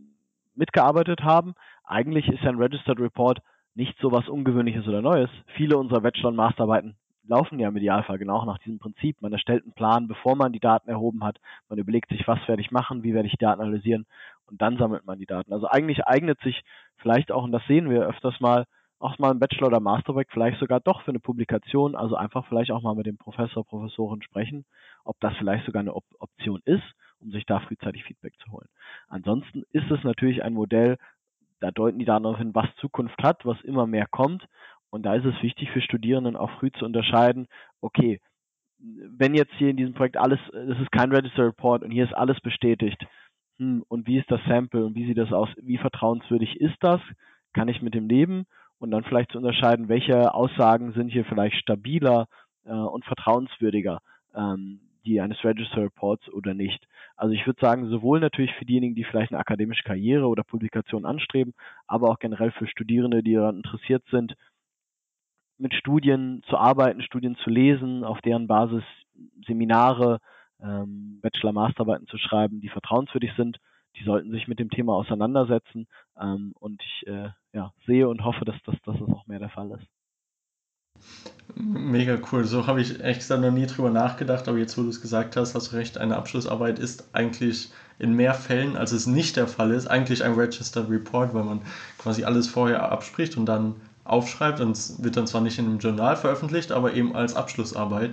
mitgearbeitet 0.54 1.22
haben. 1.22 1.54
Eigentlich 1.84 2.28
ist 2.28 2.44
ein 2.44 2.56
Registered 2.56 3.00
Report 3.00 3.40
nicht 3.74 3.96
so 4.00 4.12
was 4.12 4.28
Ungewöhnliches 4.28 4.86
oder 4.88 5.02
Neues. 5.02 5.30
Viele 5.56 5.78
unserer 5.78 6.00
Bachelor- 6.00 6.30
und 6.30 6.36
Masterarbeiten 6.36 6.96
laufen 7.26 7.60
ja 7.60 7.68
im 7.68 7.76
Idealfall 7.76 8.18
genau 8.18 8.44
nach 8.44 8.58
diesem 8.58 8.78
Prinzip. 8.78 9.22
Man 9.22 9.32
erstellt 9.32 9.62
einen 9.62 9.72
Plan, 9.72 10.08
bevor 10.08 10.34
man 10.34 10.52
die 10.52 10.58
Daten 10.58 10.90
erhoben 10.90 11.22
hat. 11.22 11.38
Man 11.68 11.78
überlegt 11.78 12.10
sich, 12.10 12.26
was 12.26 12.40
werde 12.48 12.62
ich 12.62 12.72
machen, 12.72 13.04
wie 13.04 13.14
werde 13.14 13.28
ich 13.28 13.34
die 13.34 13.44
Daten 13.44 13.60
analysieren 13.60 14.06
und 14.50 14.60
dann 14.60 14.76
sammelt 14.76 15.06
man 15.06 15.18
die 15.18 15.26
Daten. 15.26 15.52
Also 15.52 15.68
eigentlich 15.68 16.04
eignet 16.06 16.40
sich 16.40 16.62
vielleicht 16.96 17.32
auch, 17.32 17.44
und 17.44 17.52
das 17.52 17.62
sehen 17.66 17.88
wir 17.88 18.06
öfters 18.06 18.38
mal, 18.40 18.66
auch 18.98 19.18
mal 19.18 19.30
ein 19.30 19.38
Bachelor- 19.38 19.68
oder 19.68 19.80
Masterwork 19.80 20.28
vielleicht 20.30 20.58
sogar 20.58 20.80
doch 20.80 21.02
für 21.02 21.10
eine 21.10 21.20
Publikation, 21.20 21.94
also 21.96 22.16
einfach 22.16 22.46
vielleicht 22.46 22.70
auch 22.70 22.82
mal 22.82 22.94
mit 22.94 23.06
dem 23.06 23.16
Professor, 23.16 23.64
Professorin 23.64 24.22
sprechen, 24.22 24.66
ob 25.04 25.18
das 25.20 25.34
vielleicht 25.38 25.64
sogar 25.64 25.80
eine 25.80 25.94
Op 25.94 26.04
Option 26.18 26.60
ist, 26.66 26.82
um 27.20 27.30
sich 27.30 27.46
da 27.46 27.60
frühzeitig 27.60 28.04
Feedback 28.04 28.34
zu 28.44 28.52
holen. 28.52 28.68
Ansonsten 29.10 29.64
ist 29.72 29.90
es 29.90 30.02
natürlich 30.04 30.42
ein 30.42 30.54
Modell, 30.54 30.96
da 31.60 31.70
deuten 31.70 31.98
die 31.98 32.06
darauf 32.06 32.38
hin, 32.38 32.54
was 32.54 32.74
Zukunft 32.76 33.22
hat, 33.22 33.44
was 33.44 33.60
immer 33.62 33.86
mehr 33.86 34.06
kommt. 34.06 34.46
Und 34.88 35.04
da 35.04 35.14
ist 35.14 35.26
es 35.26 35.42
wichtig 35.42 35.70
für 35.70 35.82
Studierenden 35.82 36.36
auch 36.36 36.50
früh 36.58 36.70
zu 36.72 36.84
unterscheiden, 36.84 37.46
okay, 37.80 38.20
wenn 38.78 39.34
jetzt 39.34 39.52
hier 39.58 39.68
in 39.68 39.76
diesem 39.76 39.94
Projekt 39.94 40.16
alles, 40.16 40.40
das 40.52 40.78
ist 40.78 40.90
kein 40.90 41.12
Register 41.12 41.44
Report 41.44 41.82
und 41.82 41.90
hier 41.90 42.04
ist 42.04 42.14
alles 42.14 42.40
bestätigt, 42.40 43.04
hm, 43.58 43.84
und 43.88 44.06
wie 44.06 44.18
ist 44.18 44.30
das 44.30 44.40
Sample 44.48 44.86
und 44.86 44.94
wie 44.94 45.06
sieht 45.06 45.18
das 45.18 45.32
aus, 45.32 45.50
wie 45.60 45.76
vertrauenswürdig 45.76 46.58
ist 46.60 46.76
das, 46.80 47.00
kann 47.52 47.68
ich 47.68 47.82
mit 47.82 47.94
dem 47.94 48.08
leben? 48.08 48.46
Und 48.78 48.90
dann 48.90 49.04
vielleicht 49.04 49.32
zu 49.32 49.38
unterscheiden, 49.38 49.90
welche 49.90 50.32
Aussagen 50.32 50.92
sind 50.92 51.10
hier 51.10 51.26
vielleicht 51.26 51.56
stabiler 51.56 52.26
äh, 52.64 52.72
und 52.72 53.04
vertrauenswürdiger, 53.04 54.00
ähm, 54.34 54.80
die 55.04 55.20
eines 55.20 55.42
Register 55.44 55.82
Reports 55.82 56.28
oder 56.28 56.54
nicht. 56.54 56.86
Also 57.16 57.34
ich 57.34 57.46
würde 57.46 57.60
sagen, 57.60 57.88
sowohl 57.88 58.20
natürlich 58.20 58.52
für 58.54 58.64
diejenigen, 58.64 58.94
die 58.94 59.04
vielleicht 59.04 59.32
eine 59.32 59.40
akademische 59.40 59.82
Karriere 59.82 60.26
oder 60.26 60.42
Publikation 60.42 61.04
anstreben, 61.04 61.54
aber 61.86 62.08
auch 62.08 62.18
generell 62.18 62.50
für 62.52 62.66
Studierende, 62.66 63.22
die 63.22 63.34
daran 63.34 63.56
interessiert 63.56 64.04
sind, 64.10 64.34
mit 65.58 65.74
Studien 65.74 66.42
zu 66.48 66.56
arbeiten, 66.56 67.02
Studien 67.02 67.36
zu 67.36 67.50
lesen, 67.50 68.02
auf 68.04 68.20
deren 68.22 68.46
Basis 68.46 68.82
Seminare, 69.46 70.20
ähm, 70.62 71.20
Bachelor-Masterarbeiten 71.20 72.06
zu 72.06 72.18
schreiben, 72.18 72.60
die 72.60 72.68
vertrauenswürdig 72.68 73.32
sind. 73.36 73.58
Die 73.96 74.04
sollten 74.04 74.30
sich 74.30 74.48
mit 74.48 74.58
dem 74.58 74.70
Thema 74.70 74.94
auseinandersetzen. 74.94 75.86
Ähm, 76.18 76.52
und 76.58 76.82
ich 76.82 77.06
äh, 77.06 77.28
ja, 77.52 77.72
sehe 77.86 78.08
und 78.08 78.24
hoffe, 78.24 78.44
dass, 78.44 78.60
dass, 78.62 78.80
dass 78.82 78.98
das 78.98 79.08
auch 79.08 79.26
mehr 79.26 79.38
der 79.38 79.50
Fall 79.50 79.70
ist. 79.72 79.86
Mega 81.54 82.18
cool. 82.30 82.44
So 82.44 82.66
habe 82.66 82.80
ich 82.80 83.02
echt 83.02 83.20
gesagt 83.20 83.42
noch 83.42 83.50
nie 83.50 83.66
drüber 83.66 83.90
nachgedacht, 83.90 84.48
aber 84.48 84.58
jetzt, 84.58 84.78
wo 84.78 84.82
du 84.82 84.88
es 84.88 85.00
gesagt 85.00 85.36
hast, 85.36 85.54
hast 85.54 85.72
du 85.72 85.76
recht. 85.76 85.98
Eine 85.98 86.16
Abschlussarbeit 86.16 86.78
ist 86.78 87.04
eigentlich 87.12 87.70
in 87.98 88.14
mehr 88.14 88.34
Fällen, 88.34 88.76
als 88.76 88.92
es 88.92 89.06
nicht 89.06 89.36
der 89.36 89.46
Fall 89.46 89.72
ist, 89.72 89.86
eigentlich 89.86 90.24
ein 90.24 90.34
Registered 90.34 90.88
Report, 90.88 91.34
weil 91.34 91.44
man 91.44 91.60
quasi 91.98 92.24
alles 92.24 92.48
vorher 92.48 92.90
abspricht 92.90 93.36
und 93.36 93.46
dann 93.46 93.74
aufschreibt 94.04 94.60
und 94.60 94.72
es 94.72 95.02
wird 95.02 95.16
dann 95.16 95.26
zwar 95.26 95.42
nicht 95.42 95.58
in 95.58 95.66
einem 95.66 95.78
Journal 95.78 96.16
veröffentlicht, 96.16 96.72
aber 96.72 96.94
eben 96.94 97.14
als 97.14 97.36
Abschlussarbeit. 97.36 98.12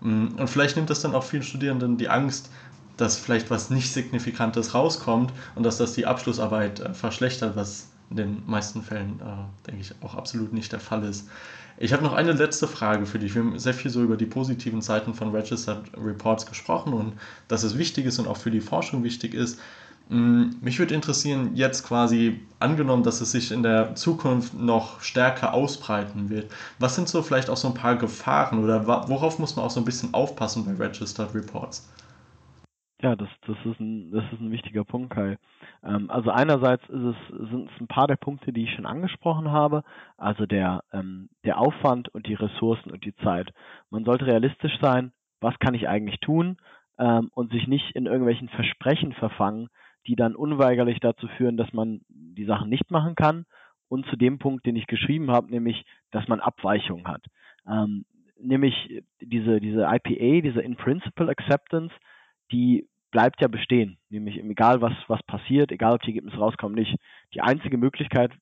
Mm, 0.00 0.28
und 0.36 0.50
vielleicht 0.50 0.76
nimmt 0.76 0.90
das 0.90 1.00
dann 1.00 1.14
auch 1.14 1.22
vielen 1.22 1.44
Studierenden 1.44 1.96
die 1.96 2.08
Angst, 2.08 2.50
dass 2.96 3.16
vielleicht 3.16 3.50
was 3.50 3.70
nicht 3.70 3.92
Signifikantes 3.92 4.74
rauskommt 4.74 5.32
und 5.54 5.62
dass 5.62 5.78
das 5.78 5.92
die 5.92 6.06
Abschlussarbeit 6.06 6.80
äh, 6.80 6.92
verschlechtert, 6.92 7.56
was 7.56 7.88
in 8.10 8.16
den 8.16 8.42
meisten 8.46 8.82
Fällen, 8.82 9.20
äh, 9.20 9.66
denke 9.66 9.82
ich, 9.82 9.94
auch 10.02 10.16
absolut 10.16 10.52
nicht 10.52 10.72
der 10.72 10.80
Fall 10.80 11.04
ist. 11.04 11.28
Ich 11.82 11.94
habe 11.94 12.02
noch 12.02 12.12
eine 12.12 12.32
letzte 12.32 12.68
Frage 12.68 13.06
für 13.06 13.18
dich. 13.18 13.34
Wir 13.34 13.40
haben 13.40 13.58
sehr 13.58 13.72
viel 13.72 13.90
so 13.90 14.02
über 14.02 14.18
die 14.18 14.26
positiven 14.26 14.82
Seiten 14.82 15.14
von 15.14 15.30
Registered 15.34 15.80
Reports 15.96 16.44
gesprochen 16.44 16.92
und 16.92 17.14
dass 17.48 17.62
es 17.62 17.78
wichtig 17.78 18.04
ist 18.04 18.18
und 18.18 18.28
auch 18.28 18.36
für 18.36 18.50
die 18.50 18.60
Forschung 18.60 19.02
wichtig 19.02 19.32
ist. 19.32 19.58
Mm, 20.10 20.50
mich 20.60 20.78
würde 20.78 20.94
interessieren, 20.94 21.52
jetzt 21.54 21.84
quasi 21.86 22.40
angenommen, 22.58 23.02
dass 23.02 23.22
es 23.22 23.32
sich 23.32 23.50
in 23.50 23.62
der 23.62 23.94
Zukunft 23.94 24.52
noch 24.52 25.00
stärker 25.00 25.54
ausbreiten 25.54 26.28
wird. 26.28 26.52
Was 26.78 26.96
sind 26.96 27.08
so 27.08 27.22
vielleicht 27.22 27.48
auch 27.48 27.56
so 27.56 27.68
ein 27.68 27.74
paar 27.74 27.96
Gefahren 27.96 28.62
oder 28.62 28.86
worauf 29.08 29.38
muss 29.38 29.56
man 29.56 29.64
auch 29.64 29.70
so 29.70 29.80
ein 29.80 29.86
bisschen 29.86 30.12
aufpassen 30.12 30.66
bei 30.66 30.84
Registered 30.84 31.34
Reports? 31.34 31.88
Ja, 33.02 33.16
das, 33.16 33.28
das, 33.46 33.56
ist, 33.64 33.80
ein, 33.80 34.10
das 34.10 34.24
ist 34.32 34.40
ein 34.40 34.50
wichtiger 34.50 34.84
Punkt, 34.84 35.14
Kai. 35.14 35.38
Ähm, 35.82 36.10
also 36.10 36.30
einerseits 36.30 36.82
ist 36.90 37.02
es, 37.02 37.16
sind 37.50 37.70
es 37.70 37.80
ein 37.80 37.86
paar 37.86 38.06
der 38.06 38.16
Punkte, 38.16 38.52
die 38.52 38.64
ich 38.64 38.74
schon 38.74 38.84
angesprochen 38.84 39.50
habe, 39.50 39.84
also 40.18 40.44
der, 40.44 40.84
ähm, 40.92 41.30
der 41.44 41.58
Aufwand 41.58 42.08
und 42.10 42.26
die 42.26 42.34
Ressourcen 42.34 42.90
und 42.90 43.04
die 43.04 43.14
Zeit. 43.16 43.52
Man 43.88 44.04
sollte 44.04 44.26
realistisch 44.26 44.78
sein, 44.82 45.12
was 45.40 45.58
kann 45.60 45.74
ich 45.74 45.88
eigentlich 45.88 46.20
tun 46.20 46.58
ähm, 46.98 47.30
und 47.34 47.52
sich 47.52 47.66
nicht 47.66 47.96
in 47.96 48.04
irgendwelchen 48.04 48.50
Versprechen 48.50 49.14
verfangen, 49.14 49.68
die 50.06 50.16
dann 50.16 50.36
unweigerlich 50.36 51.00
dazu 51.00 51.26
führen, 51.38 51.56
dass 51.56 51.72
man 51.72 52.02
die 52.08 52.44
Sachen 52.44 52.68
nicht 52.68 52.90
machen 52.90 53.14
kann 53.14 53.46
und 53.88 54.06
zu 54.06 54.16
dem 54.16 54.38
Punkt, 54.38 54.66
den 54.66 54.76
ich 54.76 54.86
geschrieben 54.86 55.30
habe, 55.30 55.50
nämlich, 55.50 55.84
dass 56.10 56.28
man 56.28 56.40
Abweichungen 56.40 57.08
hat. 57.08 57.24
Ähm, 57.66 58.04
nämlich 58.38 59.02
diese, 59.20 59.60
diese 59.60 59.84
IPA, 59.84 60.42
diese 60.42 60.60
In-Principle 60.60 61.30
Acceptance, 61.30 61.94
die 62.52 62.88
bleibt 63.10 63.40
ja 63.40 63.48
bestehen. 63.48 63.98
Nämlich 64.08 64.38
egal 64.38 64.80
was, 64.80 64.92
was 65.08 65.22
passiert, 65.24 65.72
egal 65.72 65.94
ob 65.94 66.02
die 66.02 66.10
Ergebnisse 66.10 66.38
rauskommen, 66.38 66.76
nicht. 66.76 66.96
Die 67.34 67.40
einzige 67.40 67.76
Möglichkeit, 67.76 68.32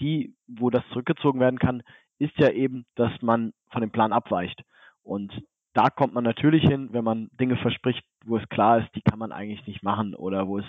die, 0.00 0.34
wo 0.46 0.70
das 0.70 0.86
zurückgezogen 0.88 1.40
werden 1.40 1.58
kann, 1.58 1.82
ist 2.18 2.36
ja 2.38 2.50
eben, 2.50 2.86
dass 2.96 3.10
man 3.22 3.52
von 3.70 3.80
dem 3.80 3.90
Plan 3.90 4.12
abweicht. 4.12 4.62
Und 5.02 5.32
da 5.72 5.88
kommt 5.88 6.14
man 6.14 6.24
natürlich 6.24 6.64
hin, 6.64 6.88
wenn 6.92 7.04
man 7.04 7.28
Dinge 7.38 7.56
verspricht, 7.56 8.04
wo 8.24 8.36
es 8.36 8.48
klar 8.48 8.78
ist, 8.80 8.94
die 8.94 9.02
kann 9.02 9.18
man 9.18 9.32
eigentlich 9.32 9.66
nicht 9.66 9.82
machen 9.82 10.14
oder 10.14 10.48
wo 10.48 10.58
es 10.58 10.64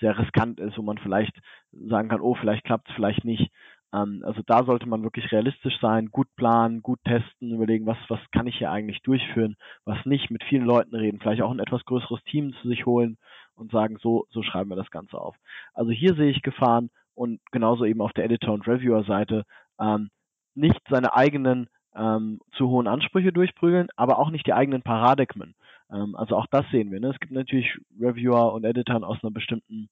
sehr 0.00 0.18
riskant 0.18 0.58
ist, 0.60 0.78
wo 0.78 0.82
man 0.82 0.98
vielleicht 0.98 1.36
sagen 1.72 2.08
kann, 2.08 2.20
oh, 2.20 2.34
vielleicht 2.34 2.64
klappt 2.64 2.88
es, 2.88 2.94
vielleicht 2.94 3.24
nicht. 3.24 3.52
Ähm, 3.92 4.22
also 4.24 4.42
da 4.46 4.64
sollte 4.64 4.88
man 4.88 5.02
wirklich 5.02 5.30
realistisch 5.32 5.78
sein, 5.80 6.10
gut 6.10 6.28
planen, 6.36 6.82
gut 6.82 7.00
testen, 7.04 7.52
überlegen, 7.52 7.86
was, 7.86 7.98
was 8.08 8.20
kann 8.32 8.46
ich 8.46 8.56
hier 8.58 8.70
eigentlich 8.70 9.02
durchführen, 9.02 9.56
was 9.84 10.04
nicht, 10.04 10.30
mit 10.30 10.44
vielen 10.44 10.64
Leuten 10.64 10.94
reden, 10.94 11.20
vielleicht 11.20 11.42
auch 11.42 11.50
ein 11.50 11.60
etwas 11.60 11.84
größeres 11.84 12.22
Team 12.24 12.54
zu 12.60 12.68
sich 12.68 12.86
holen 12.86 13.18
und 13.54 13.70
sagen, 13.70 13.98
so, 14.00 14.26
so 14.30 14.42
schreiben 14.42 14.70
wir 14.70 14.76
das 14.76 14.90
Ganze 14.90 15.18
auf. 15.18 15.36
Also 15.74 15.90
hier 15.90 16.14
sehe 16.14 16.30
ich 16.30 16.42
Gefahren 16.42 16.90
und 17.14 17.40
genauso 17.50 17.84
eben 17.84 18.00
auf 18.00 18.12
der 18.12 18.24
Editor- 18.24 18.54
und 18.54 18.66
Reviewer-Seite 18.66 19.44
ähm, 19.80 20.10
nicht 20.54 20.80
seine 20.88 21.14
eigenen 21.14 21.68
ähm, 21.94 22.40
zu 22.52 22.68
hohen 22.68 22.86
Ansprüche 22.86 23.32
durchprügeln, 23.32 23.88
aber 23.96 24.18
auch 24.18 24.30
nicht 24.30 24.46
die 24.46 24.52
eigenen 24.52 24.82
Paradigmen. 24.82 25.54
Ähm, 25.90 26.14
also 26.14 26.36
auch 26.36 26.46
das 26.50 26.68
sehen 26.70 26.90
wir. 26.90 27.00
Ne? 27.00 27.08
Es 27.08 27.20
gibt 27.20 27.32
natürlich 27.32 27.78
Reviewer 27.98 28.52
und 28.52 28.64
Editoren 28.64 29.04
aus 29.04 29.18
einer 29.22 29.32
bestimmten, 29.32 29.88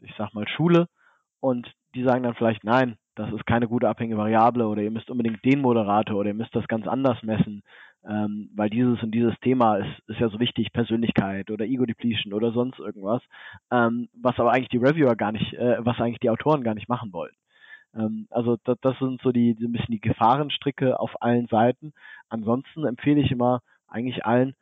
ich 0.00 0.12
sag 0.18 0.34
mal, 0.34 0.46
Schule 0.48 0.86
und 1.40 1.72
die 1.94 2.04
sagen 2.04 2.22
dann 2.22 2.34
vielleicht, 2.34 2.64
nein, 2.64 2.96
das 3.16 3.32
ist 3.32 3.46
keine 3.46 3.68
gute 3.68 3.88
abhängige 3.88 4.18
Variable 4.18 4.66
oder 4.66 4.82
ihr 4.82 4.90
müsst 4.90 5.10
unbedingt 5.10 5.44
den 5.44 5.60
Moderator 5.60 6.16
oder 6.16 6.28
ihr 6.30 6.34
müsst 6.34 6.54
das 6.54 6.66
ganz 6.68 6.86
anders 6.86 7.22
messen, 7.22 7.62
ähm, 8.08 8.50
weil 8.54 8.70
dieses 8.70 9.02
und 9.02 9.12
dieses 9.12 9.38
Thema 9.40 9.76
ist, 9.76 10.08
ist 10.08 10.20
ja 10.20 10.28
so 10.28 10.40
wichtig, 10.40 10.72
Persönlichkeit 10.72 11.50
oder 11.50 11.64
Ego 11.66 11.84
Depletion 11.84 12.32
oder 12.32 12.52
sonst 12.52 12.78
irgendwas, 12.78 13.22
ähm, 13.70 14.08
was 14.14 14.38
aber 14.38 14.52
eigentlich 14.52 14.70
die 14.70 14.78
Reviewer 14.78 15.16
gar 15.16 15.32
nicht, 15.32 15.52
äh, 15.54 15.76
was 15.80 16.00
eigentlich 16.00 16.20
die 16.20 16.30
Autoren 16.30 16.62
gar 16.62 16.74
nicht 16.74 16.88
machen 16.88 17.12
wollten. 17.12 17.36
Ähm, 17.94 18.26
also 18.30 18.56
das, 18.64 18.78
das 18.80 18.98
sind 18.98 19.20
so 19.22 19.32
die, 19.32 19.56
so 19.58 19.66
ein 19.66 19.72
bisschen 19.72 19.92
die 19.92 20.00
Gefahrenstricke 20.00 20.98
auf 20.98 21.20
allen 21.20 21.46
Seiten. 21.48 21.92
Ansonsten 22.28 22.86
empfehle 22.86 23.20
ich 23.20 23.30
immer 23.30 23.60
eigentlich 23.88 24.24
allen, 24.24 24.54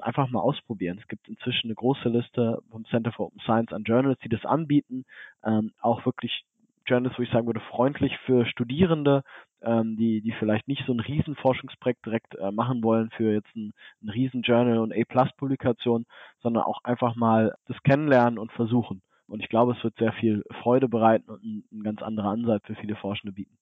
einfach 0.00 0.30
mal 0.30 0.40
ausprobieren. 0.40 0.98
Es 0.98 1.08
gibt 1.08 1.28
inzwischen 1.28 1.66
eine 1.66 1.74
große 1.74 2.08
Liste 2.08 2.62
vom 2.70 2.86
Center 2.86 3.12
for 3.12 3.26
Open 3.26 3.40
Science 3.40 3.72
an 3.72 3.84
Journals, 3.84 4.18
die 4.20 4.30
das 4.30 4.44
anbieten. 4.46 5.04
Ähm, 5.44 5.72
auch 5.80 6.06
wirklich 6.06 6.44
Journals, 6.86 7.18
wo 7.18 7.22
ich 7.22 7.30
sagen 7.30 7.46
würde, 7.46 7.60
freundlich 7.60 8.16
für 8.26 8.46
Studierende, 8.46 9.22
ähm, 9.62 9.96
die, 9.96 10.20
die 10.20 10.32
vielleicht 10.38 10.68
nicht 10.68 10.84
so 10.86 10.92
ein 10.92 11.00
riesen 11.00 11.36
Forschungsprojekt 11.36 12.04
direkt 12.04 12.34
äh, 12.36 12.50
machen 12.50 12.82
wollen 12.82 13.10
für 13.16 13.32
jetzt 13.32 13.54
ein, 13.56 13.72
ein 14.02 14.10
riesen 14.10 14.42
Journal 14.42 14.78
und 14.78 14.92
A-Plus-Publikation, 14.92 16.06
sondern 16.42 16.64
auch 16.64 16.82
einfach 16.84 17.16
mal 17.16 17.54
das 17.66 17.76
kennenlernen 17.82 18.38
und 18.38 18.52
versuchen. 18.52 19.02
Und 19.26 19.40
ich 19.40 19.48
glaube, 19.48 19.74
es 19.76 19.82
wird 19.82 19.96
sehr 19.98 20.12
viel 20.12 20.44
Freude 20.62 20.88
bereiten 20.88 21.30
und 21.30 21.42
ein, 21.42 21.64
ein 21.72 21.82
ganz 21.82 22.02
anderer 22.02 22.30
Ansatz 22.30 22.62
für 22.66 22.74
viele 22.74 22.96
Forschende 22.96 23.32
bieten. 23.32 23.56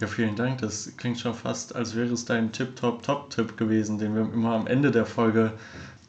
Ja, 0.00 0.06
vielen 0.06 0.34
Dank. 0.34 0.58
Das 0.58 0.96
klingt 0.96 1.18
schon 1.20 1.34
fast, 1.34 1.74
als 1.74 1.94
wäre 1.96 2.12
es 2.12 2.24
dein 2.24 2.52
Tip-Top-Top-Tipp 2.52 3.56
gewesen, 3.56 3.98
den 3.98 4.14
wir 4.14 4.22
immer 4.22 4.54
am 4.54 4.66
Ende 4.66 4.90
der 4.90 5.06
Folge 5.06 5.52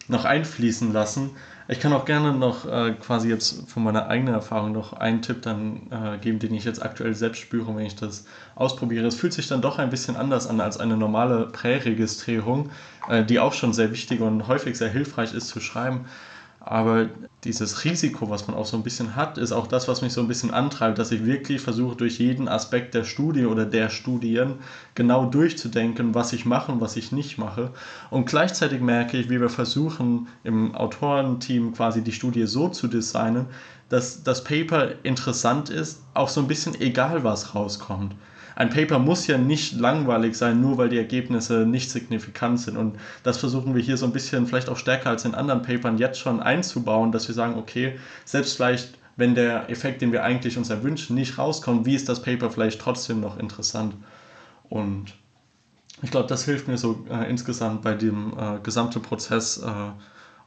noch 0.08 0.26
einfließen 0.26 0.92
lassen. 0.92 1.32
Ich 1.68 1.80
kann 1.80 1.94
auch 1.94 2.06
gerne 2.06 2.32
noch 2.32 2.66
äh, 2.66 2.94
quasi 2.94 3.28
jetzt 3.28 3.68
von 3.68 3.84
meiner 3.84 4.08
eigenen 4.08 4.36
Erfahrung 4.36 4.72
noch 4.72 4.94
einen 4.94 5.24
Tipp 5.24 5.42
dann 5.42 5.88
äh, 5.90 6.20
geben, 6.20 6.38
den 6.38 6.54
ich 6.54 6.64
jetzt 6.64 6.84
aktuell 6.84 7.16
selbst 7.16 7.40
spüre, 7.40 7.76
wenn 7.76 7.88
ich 7.88 7.96
das 7.96 8.26
ausprobiere. 8.54 9.08
Es 9.08 9.16
fühlt 9.16 9.34
sich 9.34 9.48
dann 9.48 9.62
doch 9.62 9.80
ein 9.80 9.90
bisschen 9.90 10.16
anders 10.16 10.46
an 10.46 10.62
als 10.62 10.78
eine 10.78 10.96
normale 10.96 11.48
Präregistrierung, 11.48 12.70
äh, 13.10 13.24
die 13.26 13.40
auch 13.40 13.54
schon 13.54 13.74
sehr 13.74 13.92
wichtig 13.92 14.22
und 14.22 14.48
häufig 14.48 14.78
sehr 14.78 14.90
hilfreich 14.90 15.34
ist 15.34 15.48
zu 15.48 15.60
schreiben. 15.60 16.06
Aber 16.68 17.10
dieses 17.44 17.86
Risiko, 17.86 18.32
was 18.32 18.48
man 18.48 18.58
auch 18.58 18.66
so 18.66 18.76
ein 18.76 18.82
bisschen 18.82 19.16
hat, 19.16 19.38
ist 19.38 19.52
auch 19.52 19.68
das, 19.68 19.88
was 19.88 20.02
mich 20.02 20.14
so 20.14 20.22
ein 20.22 20.28
bisschen 20.28 20.52
antreibt, 20.52 20.98
dass 20.98 21.12
ich 21.12 21.24
wirklich 21.24 21.62
versuche, 21.62 21.96
durch 21.96 22.18
jeden 22.18 22.48
Aspekt 22.48 22.96
der 22.96 23.04
Studie 23.04 23.46
oder 23.46 23.68
der 23.68 23.92
Studien 23.92 24.56
genau 24.96 25.28
durchzudenken, 25.28 26.16
was 26.16 26.34
ich 26.34 26.44
mache 26.44 26.72
und 26.72 26.82
was 26.82 26.98
ich 26.98 27.12
nicht 27.12 27.38
mache. 27.38 27.70
Und 28.10 28.26
gleichzeitig 28.26 28.82
merke 28.82 29.16
ich, 29.18 29.30
wie 29.30 29.40
wir 29.40 29.50
versuchen, 29.50 30.28
im 30.44 30.74
Autorenteam 30.74 31.72
quasi 31.72 32.04
die 32.04 32.12
Studie 32.12 32.48
so 32.48 32.70
zu 32.70 32.88
designen, 32.88 33.46
dass 33.90 34.24
das 34.24 34.44
Paper 34.44 35.04
interessant 35.04 35.70
ist, 35.70 36.02
auch 36.16 36.30
so 36.30 36.42
ein 36.42 36.48
bisschen 36.48 36.74
egal, 36.82 37.24
was 37.24 37.54
rauskommt 37.54 38.16
ein 38.56 38.70
Paper 38.70 39.00
muss 39.00 39.28
ja 39.28 39.38
nicht 39.38 39.74
langweilig 39.74 40.36
sein, 40.36 40.62
nur 40.62 40.78
weil 40.78 40.90
die 40.90 40.98
Ergebnisse 40.98 41.66
nicht 41.66 41.92
signifikant 41.92 42.60
sind. 42.60 42.78
Und 42.78 42.98
das 43.24 43.38
versuchen 43.38 43.76
wir 43.76 43.82
hier 43.82 43.98
so 43.98 44.06
ein 44.06 44.14
bisschen 44.14 44.48
vielleicht 44.48 44.70
auch 44.70 44.78
stärker 44.78 45.10
als 45.10 45.26
in 45.26 45.36
anderen 45.36 45.62
Papern 45.62 45.98
jetzt 45.98 46.20
schon 46.20 46.42
einzubauen, 46.42 47.12
dass 47.12 47.28
wir 47.28 47.36
sagen, 47.36 47.56
okay, 47.58 48.00
selbst 48.24 48.56
vielleicht 48.56 48.98
wenn 49.18 49.36
der 49.36 49.70
Effekt, 49.70 50.02
den 50.02 50.12
wir 50.12 50.24
eigentlich 50.24 50.58
uns 50.58 50.70
erwünschen, 50.70 51.16
nicht 51.16 51.38
rauskommt, 51.38 51.86
wie 51.86 51.96
ist 51.96 52.10
das 52.10 52.22
Paper 52.22 52.50
vielleicht 52.52 52.82
trotzdem 52.82 53.22
noch 53.22 53.38
interessant? 53.38 53.96
Und 54.70 55.16
ich 56.02 56.12
glaube, 56.12 56.28
das 56.28 56.44
hilft 56.44 56.68
mir 56.68 56.78
so 56.78 57.06
äh, 57.10 57.30
insgesamt 57.30 57.82
bei 57.82 57.94
dem 57.94 58.34
äh, 58.38 58.60
gesamten 58.62 59.02
Prozess. 59.02 59.58
Äh, 59.58 59.92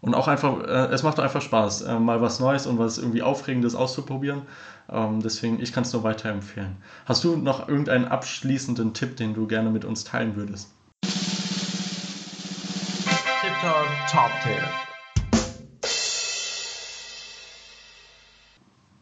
und 0.01 0.15
auch 0.15 0.29
einfach, 0.29 0.61
äh, 0.61 0.93
es 0.93 1.03
macht 1.03 1.19
einfach 1.21 1.43
Spaß, 1.43 1.83
äh, 1.83 1.99
mal 1.99 2.21
was 2.21 2.41
Neues 2.41 2.67
und 2.67 2.79
was 2.79 2.99
irgendwie 2.99 3.23
Aufregendes 3.23 3.75
auszuprobieren. 3.75 4.43
Ähm, 4.91 5.21
deswegen, 5.23 5.61
ich 5.61 5.73
kann 5.73 5.83
es 5.83 5.93
nur 5.93 6.03
weiterempfehlen. 6.03 6.77
Hast 7.07 7.25
du 7.25 7.37
noch 7.37 7.69
irgendeinen 7.69 8.07
abschließenden 8.07 8.95
Tipp, 8.95 9.17
den 9.17 9.35
du 9.35 9.47
gerne 9.47 9.71
mit 9.71 9.85
uns 9.85 10.05
teilen 10.05 10.37
würdest? 10.37 10.75
TikTok 13.43 13.87
Top 14.11 14.31
Tipp. 14.43 14.63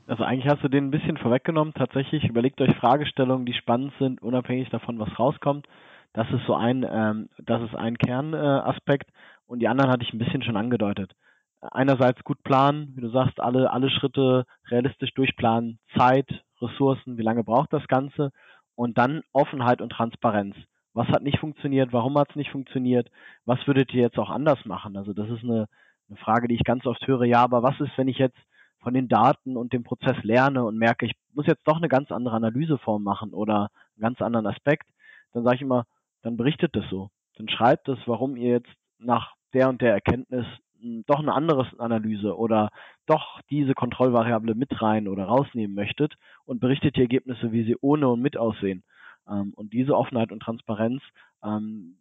Also 0.09 0.23
eigentlich 0.23 0.51
hast 0.51 0.63
du 0.63 0.69
den 0.69 0.87
ein 0.87 0.91
bisschen 0.91 1.17
vorweggenommen. 1.17 1.75
Tatsächlich 1.75 2.25
überlegt 2.25 2.61
euch 2.61 2.75
Fragestellungen, 2.77 3.45
die 3.45 3.55
spannend 3.55 3.93
sind, 3.99 4.23
unabhängig 4.23 4.71
davon, 4.71 4.99
was 4.99 5.19
rauskommt. 5.19 5.67
Das 6.13 6.27
ist 6.31 6.47
so 6.47 6.55
ein, 6.55 6.87
ähm, 6.89 7.29
das 7.45 7.61
ist 7.63 7.75
ein 7.75 7.99
Kernaspekt. 7.99 9.11
Äh, 9.11 9.13
und 9.47 9.61
die 9.61 9.69
anderen 9.69 9.91
hatte 9.91 10.05
ich 10.05 10.13
ein 10.13 10.19
bisschen 10.19 10.43
schon 10.43 10.57
angedeutet 10.57 11.15
einerseits 11.73 12.23
gut 12.25 12.43
planen, 12.43 12.93
wie 12.97 13.01
du 13.01 13.11
sagst, 13.11 13.41
alle, 13.41 13.71
alle 13.71 13.91
Schritte 13.91 14.45
realistisch 14.71 15.13
durchplanen, 15.15 15.79
Zeit, 15.97 16.29
Ressourcen, 16.61 17.19
wie 17.19 17.23
lange 17.23 17.45
braucht 17.45 17.73
das 17.73 17.87
Ganze 17.89 18.31
und 18.75 18.99
dann 18.99 19.23
Offenheit 19.33 19.81
und 19.81 19.91
Transparenz. 19.91 20.57
Was 20.95 21.09
hat 21.09 21.23
nicht 21.23 21.39
funktioniert? 21.39 21.93
Warum 21.93 22.17
hat 22.19 22.31
es 22.31 22.37
nicht 22.37 22.51
funktioniert? 22.51 23.11
Was 23.45 23.67
würdet 23.67 23.93
ihr 23.93 24.03
jetzt 24.03 24.19
auch 24.19 24.31
anders 24.31 24.65
machen? 24.65 24.97
Also 24.97 25.13
das 25.13 25.29
ist 25.29 25.45
eine, 25.45 25.67
eine 26.09 26.17
Frage, 26.17 26.49
die 26.49 26.55
ich 26.55 26.65
ganz 26.65 26.87
oft 26.87 27.07
höre. 27.07 27.25
Ja, 27.25 27.43
aber 27.43 27.63
was 27.63 27.79
ist, 27.81 27.97
wenn 27.97 28.09
ich 28.09 28.19
jetzt 28.19 28.39
von 28.81 28.95
den 28.95 29.09
Daten 29.09 29.57
und 29.57 29.73
dem 29.73 29.83
Prozess 29.83 30.17
lerne 30.23 30.65
und 30.65 30.79
merke, 30.79 31.07
ich 31.07 31.13
muss 31.35 31.47
jetzt 31.47 31.67
doch 31.67 31.77
eine 31.77 31.89
ganz 31.89 32.11
andere 32.11 32.37
Analyseform 32.37 33.03
machen 33.03 33.35
oder 33.35 33.69
einen 33.95 34.03
ganz 34.03 34.23
anderen 34.23 34.47
Aspekt? 34.47 34.89
Dann 35.33 35.45
sage 35.45 35.57
ich 35.57 35.63
immer, 35.63 35.85
dann 36.23 36.39
berichtet 36.39 36.75
das 36.75 36.85
so. 36.89 37.11
Dann 37.37 37.49
schreibt 37.49 37.89
es, 37.89 37.99
warum 38.07 38.37
ihr 38.37 38.53
jetzt 38.53 38.73
nach 38.99 39.36
der 39.55 39.69
und 39.69 39.81
der 39.81 39.93
Erkenntnis 39.93 40.47
doch 41.07 41.21
eine 41.21 41.33
andere 41.33 41.67
Analyse 41.79 42.37
oder 42.37 42.71
doch 43.07 43.41
diese 43.51 43.75
Kontrollvariable 43.75 44.55
mit 44.55 44.81
rein 44.83 45.09
oder 45.09 45.25
rausnehmen 45.25 45.75
möchtet 45.75 46.15
und 46.45 46.61
berichtet 46.61 46.97
die 46.97 47.01
Ergebnisse, 47.01 47.53
wie 47.53 47.65
sie 47.65 47.77
ohne 47.81 48.09
und 48.09 48.21
mit 48.21 48.37
aussehen. 48.37 48.85
Ähm, 49.29 49.53
und 49.57 49.73
diese 49.73 49.97
Offenheit 49.97 50.33
und 50.33 50.41
Transparenz 50.41 51.03
ähm, 51.43 51.97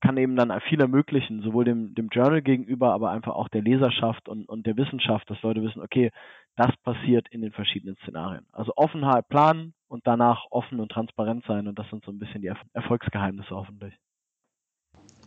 kann 0.00 0.16
eben 0.16 0.34
dann 0.34 0.58
viel 0.62 0.80
ermöglichen, 0.80 1.42
sowohl 1.42 1.64
dem, 1.64 1.94
dem 1.94 2.08
Journal 2.08 2.40
gegenüber, 2.40 2.92
aber 2.92 3.10
einfach 3.10 3.34
auch 3.34 3.48
der 3.48 3.62
Leserschaft 3.62 4.28
und, 4.28 4.48
und 4.48 4.66
der 4.66 4.76
Wissenschaft, 4.76 5.28
dass 5.28 5.42
Leute 5.42 5.62
wissen, 5.62 5.82
okay, 5.82 6.10
das 6.56 6.74
passiert 6.78 7.28
in 7.30 7.42
den 7.42 7.52
verschiedenen 7.52 7.96
Szenarien. 7.96 8.46
Also 8.52 8.72
Offenheit 8.76 9.28
planen 9.28 9.74
und 9.88 10.06
danach 10.06 10.46
offen 10.50 10.80
und 10.80 10.90
transparent 10.90 11.44
sein 11.46 11.68
und 11.68 11.78
das 11.78 11.88
sind 11.90 12.04
so 12.04 12.10
ein 12.10 12.18
bisschen 12.18 12.40
die 12.40 12.50
Erfolgsgeheimnisse 12.72 13.50
hoffentlich. 13.50 13.94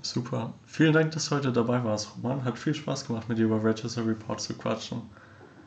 Super. 0.03 0.53
Vielen 0.65 0.91
Dank, 0.91 1.11
dass 1.11 1.29
du 1.29 1.35
heute 1.35 1.53
dabei 1.53 1.81
warst, 1.83 2.15
Roman. 2.17 2.43
Hat 2.43 2.59
viel 2.59 2.73
Spaß 2.73 3.07
gemacht, 3.07 3.29
mit 3.29 3.37
dir 3.37 3.45
über 3.45 3.63
Register 3.63 4.05
Report 4.05 4.39
zu 4.39 4.53
quatschen. 4.53 5.01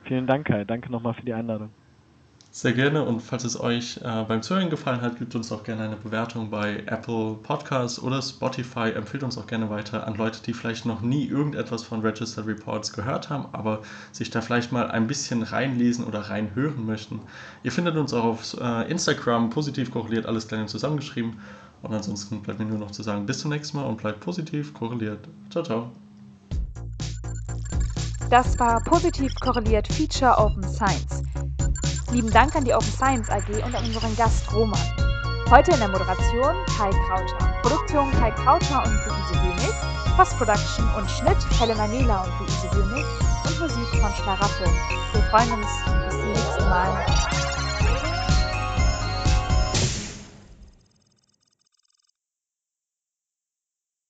Vielen 0.04 0.26
Dank, 0.26 0.46
Kai. 0.46 0.64
Danke 0.64 0.92
nochmal 0.92 1.14
für 1.14 1.22
die 1.22 1.32
Einladung. 1.32 1.70
Sehr 2.50 2.72
gerne 2.72 3.02
und 3.02 3.20
falls 3.20 3.44
es 3.44 3.60
euch 3.60 3.98
äh, 4.02 4.24
beim 4.26 4.40
Zuhören 4.40 4.70
gefallen 4.70 5.02
hat, 5.02 5.18
gebt 5.18 5.34
uns 5.34 5.52
auch 5.52 5.62
gerne 5.62 5.84
eine 5.84 5.96
Bewertung 5.96 6.48
bei 6.48 6.82
Apple 6.86 7.36
Podcasts 7.42 8.00
oder 8.00 8.22
Spotify. 8.22 8.92
Empfehlt 8.94 9.22
uns 9.24 9.36
auch 9.36 9.46
gerne 9.46 9.68
weiter 9.68 10.06
an 10.06 10.14
Leute, 10.14 10.40
die 10.42 10.54
vielleicht 10.54 10.86
noch 10.86 11.02
nie 11.02 11.26
irgendetwas 11.26 11.82
von 11.82 12.00
Register 12.00 12.46
Reports 12.46 12.94
gehört 12.94 13.28
haben, 13.28 13.46
aber 13.52 13.82
sich 14.12 14.30
da 14.30 14.40
vielleicht 14.40 14.72
mal 14.72 14.90
ein 14.90 15.06
bisschen 15.06 15.42
reinlesen 15.42 16.06
oder 16.06 16.20
reinhören 16.20 16.86
möchten. 16.86 17.20
Ihr 17.62 17.72
findet 17.72 17.96
uns 17.96 18.14
auch 18.14 18.24
auf 18.24 18.56
äh, 18.58 18.90
Instagram, 18.90 19.50
positiv 19.50 19.90
korreliert, 19.90 20.24
alles 20.24 20.48
klein 20.48 20.66
zusammengeschrieben. 20.66 21.38
Und 21.82 21.94
ansonsten 21.94 22.40
bleibt 22.40 22.58
mir 22.58 22.64
nur 22.64 22.78
noch 22.78 22.90
zu 22.90 23.02
sagen, 23.02 23.26
bis 23.26 23.40
zum 23.40 23.50
nächsten 23.50 23.76
Mal 23.76 23.84
und 23.84 23.98
bleibt 23.98 24.20
positiv 24.20 24.74
korreliert. 24.74 25.20
Ciao, 25.50 25.62
ciao. 25.62 25.90
Das 28.30 28.58
war 28.58 28.82
positiv 28.82 29.32
korreliert 29.40 29.86
Feature 29.92 30.36
Open 30.36 30.64
Science. 30.68 31.22
Lieben 32.10 32.30
Dank 32.30 32.56
an 32.56 32.64
die 32.64 32.74
Open 32.74 32.90
Science 32.90 33.30
AG 33.30 33.48
und 33.48 33.74
an 33.74 33.84
unseren 33.84 34.16
Gast 34.16 34.52
Roman. 34.52 34.80
Heute 35.48 35.72
in 35.72 35.78
der 35.78 35.88
Moderation 35.88 36.56
Kai 36.76 36.90
Krauter. 36.90 37.60
Produktion 37.62 38.10
Kai 38.12 38.32
Krauter 38.32 38.82
und 38.84 38.94
Luise 38.94 39.42
Hönig. 39.42 39.74
Postproduction 40.16 40.84
und 40.96 41.08
Schnitt 41.08 41.36
Helena 41.60 41.86
Nela 41.86 42.24
und 42.24 42.40
Luise 42.40 42.68
Hönig. 42.72 43.04
Und 43.44 43.60
Musik 43.60 44.00
von 44.00 44.12
Schlaraffel. 44.14 44.66
Wir 45.12 45.22
freuen 45.30 45.52
uns 45.52 45.68
bis 46.08 46.18
zum 46.18 46.32
nächsten 46.32 46.68
Mal. 46.68 47.45